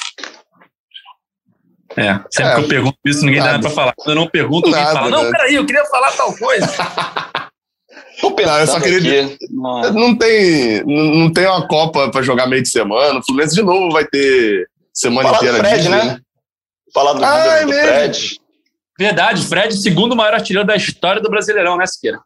[1.97, 3.55] É, sempre é, que eu pergunto isso, ninguém nada.
[3.55, 3.93] dá para falar.
[3.97, 6.67] Quando eu não pergunto, nada, ninguém fala, não, peraí, eu queria falar tal coisa.
[8.41, 9.25] Pensando não, eu só queria.
[9.27, 9.39] Aqui.
[9.51, 13.19] Não tem, não tem uma Copa para jogar meio de semana.
[13.19, 15.59] O Fluminense de novo vai ter semana Fala inteira.
[15.59, 16.19] Do Fred, né?
[16.93, 18.41] Falar do, ah, é do Fred.
[18.99, 22.21] Verdade, Fred, segundo maior artilheiro da história do Brasileirão, né, Siqueira?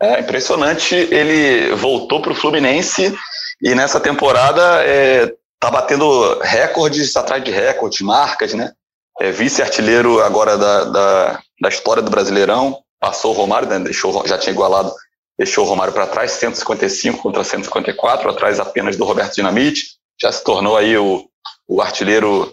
[0.00, 0.94] É impressionante.
[0.94, 3.16] Ele voltou para o Fluminense
[3.62, 8.72] e nessa temporada é, tá batendo recordes atrás de recordes, marcas, né?
[9.20, 14.38] É vice-artilheiro agora da, da, da história do Brasileirão passou o Romário, né, deixou, já
[14.38, 14.92] tinha igualado,
[15.38, 20.42] deixou o Romário para trás, 155 contra 154, atrás apenas do Roberto Dinamite, já se
[20.42, 21.28] tornou aí o,
[21.66, 22.52] o artilheiro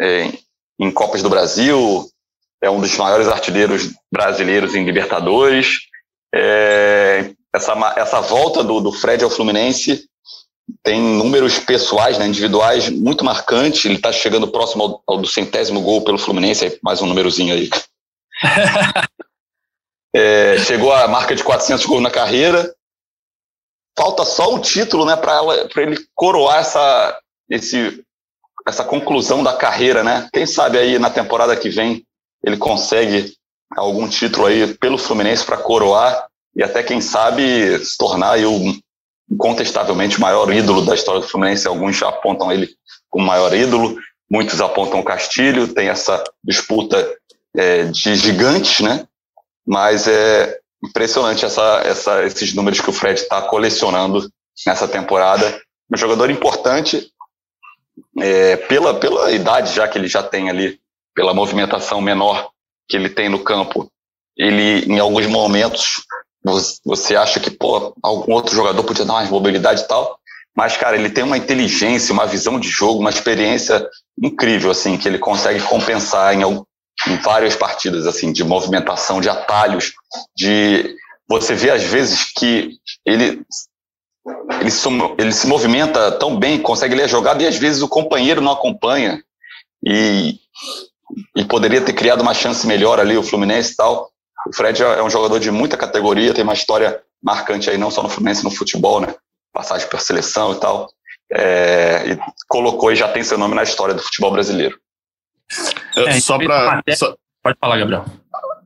[0.00, 0.30] é,
[0.78, 2.06] em Copas do Brasil,
[2.62, 5.80] é um dos maiores artilheiros brasileiros em Libertadores.
[6.36, 10.04] É, essa, essa volta do, do Fred ao Fluminense
[10.82, 13.84] tem números pessoais, né, individuais, muito marcantes.
[13.84, 17.70] Ele está chegando próximo ao, ao, do centésimo gol pelo Fluminense, mais um númerozinho aí.
[20.16, 22.72] É, chegou à marca de 400 gols na carreira.
[23.98, 27.20] Falta só um título né, para ele coroar essa,
[27.50, 28.00] esse,
[28.64, 30.04] essa conclusão da carreira.
[30.04, 30.28] Né?
[30.32, 32.06] Quem sabe aí na temporada que vem
[32.44, 33.34] ele consegue
[33.76, 38.74] algum título aí pelo Fluminense para coroar e até quem sabe se tornar o
[39.30, 41.66] incontestavelmente maior ídolo da história do Fluminense.
[41.66, 42.68] Alguns já apontam ele
[43.10, 43.96] como maior ídolo,
[44.30, 47.12] muitos apontam o Castilho, tem essa disputa
[47.56, 49.06] é, de gigantes, né?
[49.66, 54.28] Mas é, impressionante essa, essa, esses números que o Fred está colecionando
[54.66, 55.60] nessa temporada.
[55.92, 57.10] Um jogador importante
[58.20, 60.78] é, pela, pela idade já que ele já tem ali,
[61.14, 62.50] pela movimentação menor
[62.88, 63.88] que ele tem no campo.
[64.36, 66.02] Ele, em alguns momentos,
[66.84, 70.18] você acha que pô, algum outro jogador podia dar mais mobilidade e tal,
[70.56, 73.88] mas, cara, ele tem uma inteligência, uma visão de jogo, uma experiência
[74.22, 79.92] incrível, assim, que ele consegue compensar em, em várias partidas, assim, de movimentação, de atalhos,
[80.36, 80.96] de
[81.28, 83.42] você vê às vezes que ele
[84.60, 87.88] ele se, ele se movimenta tão bem, consegue ler a jogada e às vezes o
[87.88, 89.22] companheiro não acompanha
[89.86, 90.38] e,
[91.36, 94.10] e poderia ter criado uma chance melhor ali, o Fluminense e tal.
[94.46, 98.02] O Fred é um jogador de muita categoria, tem uma história marcante aí, não só
[98.02, 99.14] no Fluminense, no futebol, né?
[99.52, 100.90] Passagem pela seleção e tal.
[101.32, 104.78] É, e colocou e já tem seu nome na história do futebol brasileiro.
[105.96, 106.82] É, só para.
[106.94, 107.14] Só...
[107.42, 108.04] Pode falar, Gabriel.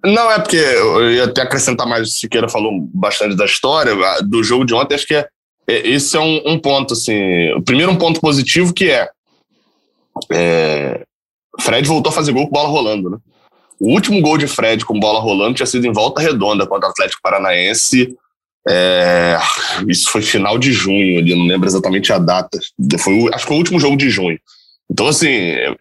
[0.04, 4.42] Não, é porque eu ia até acrescentar mais, o Siqueira falou bastante da história, do
[4.44, 5.28] jogo de ontem, acho que é,
[5.68, 9.10] é esse é um, um, ponto, assim, o primeiro um ponto positivo que é,
[10.32, 11.04] é,
[11.60, 13.18] Fred voltou a fazer gol com bola rolando, né?
[13.80, 16.90] O último gol de Fred com bola rolando tinha sido em volta redonda contra o
[16.90, 18.16] Atlético Paranaense,
[18.68, 19.38] é,
[19.88, 22.58] isso foi final de junho, ali, não lembro exatamente a data,
[22.98, 24.38] foi, acho que foi o último jogo de junho.
[24.90, 25.28] Então, assim,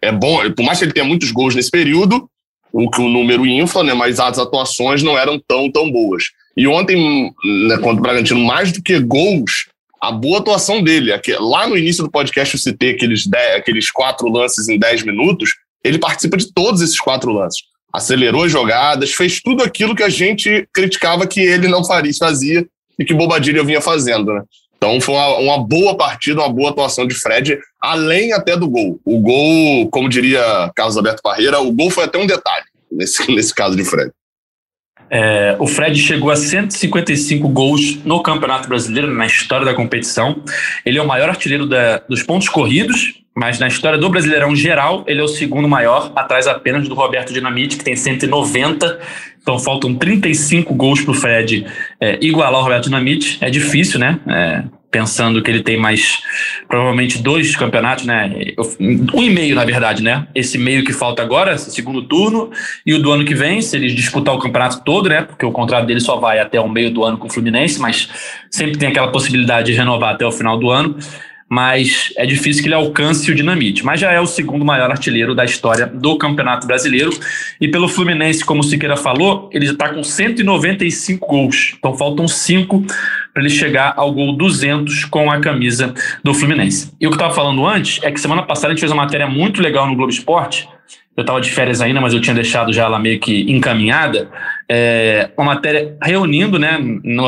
[0.00, 2.28] é, bom, por mais que ele tenha muitos gols nesse período,
[2.72, 6.24] o que o número infla, né, mas as atuações não eram tão, tão boas.
[6.56, 7.32] E ontem,
[7.66, 9.68] né, contra o Bragantino, mais do que gols,
[10.00, 11.12] a boa atuação dele.
[11.40, 15.54] Lá no início do podcast eu citei aqueles, dez, aqueles quatro lances em 10 minutos,
[15.84, 17.62] ele participa de todos esses quatro lances.
[17.92, 22.66] Acelerou as jogadas, fez tudo aquilo que a gente criticava que ele não faria, fazia
[22.98, 24.42] e que Bobadilha vinha fazendo, né?
[24.76, 29.00] Então foi uma, uma, boa partida, uma boa atuação de Fred, além até do gol.
[29.04, 33.52] O gol, como diria Carlos Alberto Parreira, o gol foi até um detalhe nesse, nesse
[33.52, 34.12] caso de Fred.
[35.10, 40.42] É, o Fred chegou a 155 gols no Campeonato Brasileiro, na história da competição.
[40.84, 45.04] Ele é o maior artilheiro da, dos pontos corridos, mas na história do Brasileirão geral,
[45.06, 48.98] ele é o segundo maior, atrás apenas do Roberto Dinamite, que tem 190.
[49.40, 51.64] Então faltam 35 gols para o Fred
[52.00, 53.38] é, igualar o Roberto Dinamite.
[53.40, 54.18] É difícil, né?
[54.26, 56.20] É, pensando que ele tem mais
[56.66, 58.28] provavelmente dois campeonatos, né?
[59.14, 60.26] Um e meio, na verdade, né?
[60.34, 62.50] Esse meio que falta agora, esse segundo turno,
[62.84, 65.22] e o do ano que vem, se ele disputar o campeonato todo, né?
[65.22, 68.08] Porque o contrato dele só vai até o meio do ano com o Fluminense, mas
[68.50, 70.98] sempre tem aquela possibilidade de renovar até o final do ano
[71.48, 73.84] mas é difícil que ele alcance o Dinamite.
[73.84, 77.10] Mas já é o segundo maior artilheiro da história do Campeonato Brasileiro.
[77.60, 81.74] E pelo Fluminense, como o Siqueira falou, ele está com 195 gols.
[81.78, 82.84] Então faltam cinco
[83.32, 86.92] para ele chegar ao gol 200 com a camisa do Fluminense.
[87.00, 89.04] E o que eu estava falando antes é que semana passada a gente fez uma
[89.04, 90.68] matéria muito legal no Globo Esporte
[91.18, 94.30] eu estava de férias ainda, mas eu tinha deixado já ela meio que encaminhada,
[94.68, 96.78] é, uma matéria reunindo, né,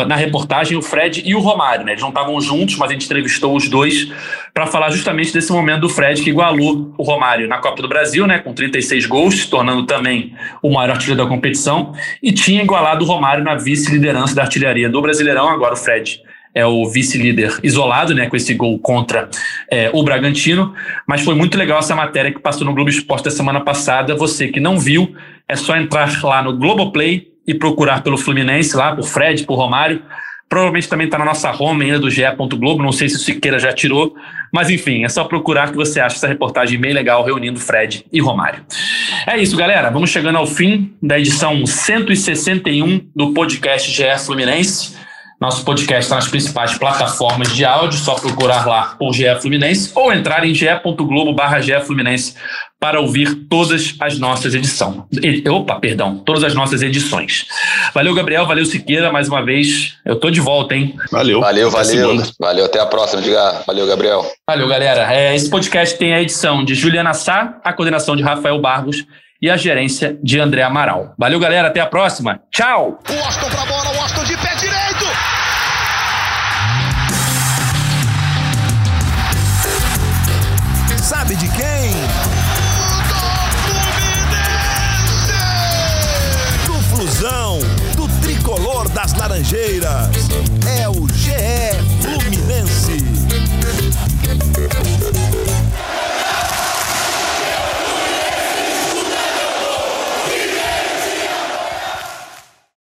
[0.07, 3.07] na reportagem, o Fred e o Romário, né, eles não estavam juntos, mas a gente
[3.07, 4.09] entrevistou os dois
[4.55, 8.29] para falar justamente desse momento do Fred que igualou o Romário na Copa do Brasil,
[8.29, 13.09] né, com 36 gols, tornando também o maior artilheiro da competição, e tinha igualado o
[13.09, 16.23] Romário na vice-liderança da artilharia do Brasileirão, agora o Fred
[16.55, 19.29] é o vice-líder isolado, né, com esse gol contra
[19.71, 20.75] é, o Bragantino.
[21.07, 24.15] Mas foi muito legal essa matéria que passou no Globo Esporte da semana passada.
[24.17, 25.15] Você que não viu,
[25.49, 30.03] é só entrar lá no Globoplay e procurar pelo Fluminense, lá por Fred, por Romário.
[30.49, 32.23] Provavelmente também está na nossa home ainda do GE.
[32.59, 34.17] Globo, não sei se o Siqueira já tirou,
[34.53, 38.21] mas enfim, é só procurar que você acha essa reportagem bem legal reunindo Fred e
[38.21, 38.65] Romário.
[39.29, 39.91] É isso, galera.
[39.91, 44.97] Vamos chegando ao fim da edição 161 do podcast GE Fluminense.
[45.41, 50.13] Nosso podcast está nas principais plataformas de áudio, só procurar lá por GE Fluminense ou
[50.13, 52.35] entrar em ge.globo barra Fluminense
[52.79, 55.03] para ouvir todas as nossas edições.
[55.49, 57.47] Opa, perdão, todas as nossas edições.
[57.95, 59.97] Valeu, Gabriel, valeu, Siqueira, mais uma vez.
[60.05, 60.95] Eu tô de volta, hein?
[61.11, 61.41] Valeu.
[61.41, 62.23] Valeu, valeu.
[62.39, 63.63] Valeu, até a próxima, diga.
[63.67, 64.31] Valeu, Gabriel.
[64.47, 65.11] Valeu, galera.
[65.11, 69.07] É, esse podcast tem a edição de Juliana Sá, a coordenação de Rafael Barros
[69.41, 71.15] e a gerência de André Amaral.
[71.19, 72.41] Valeu, galera, até a próxima.
[72.51, 73.01] Tchau!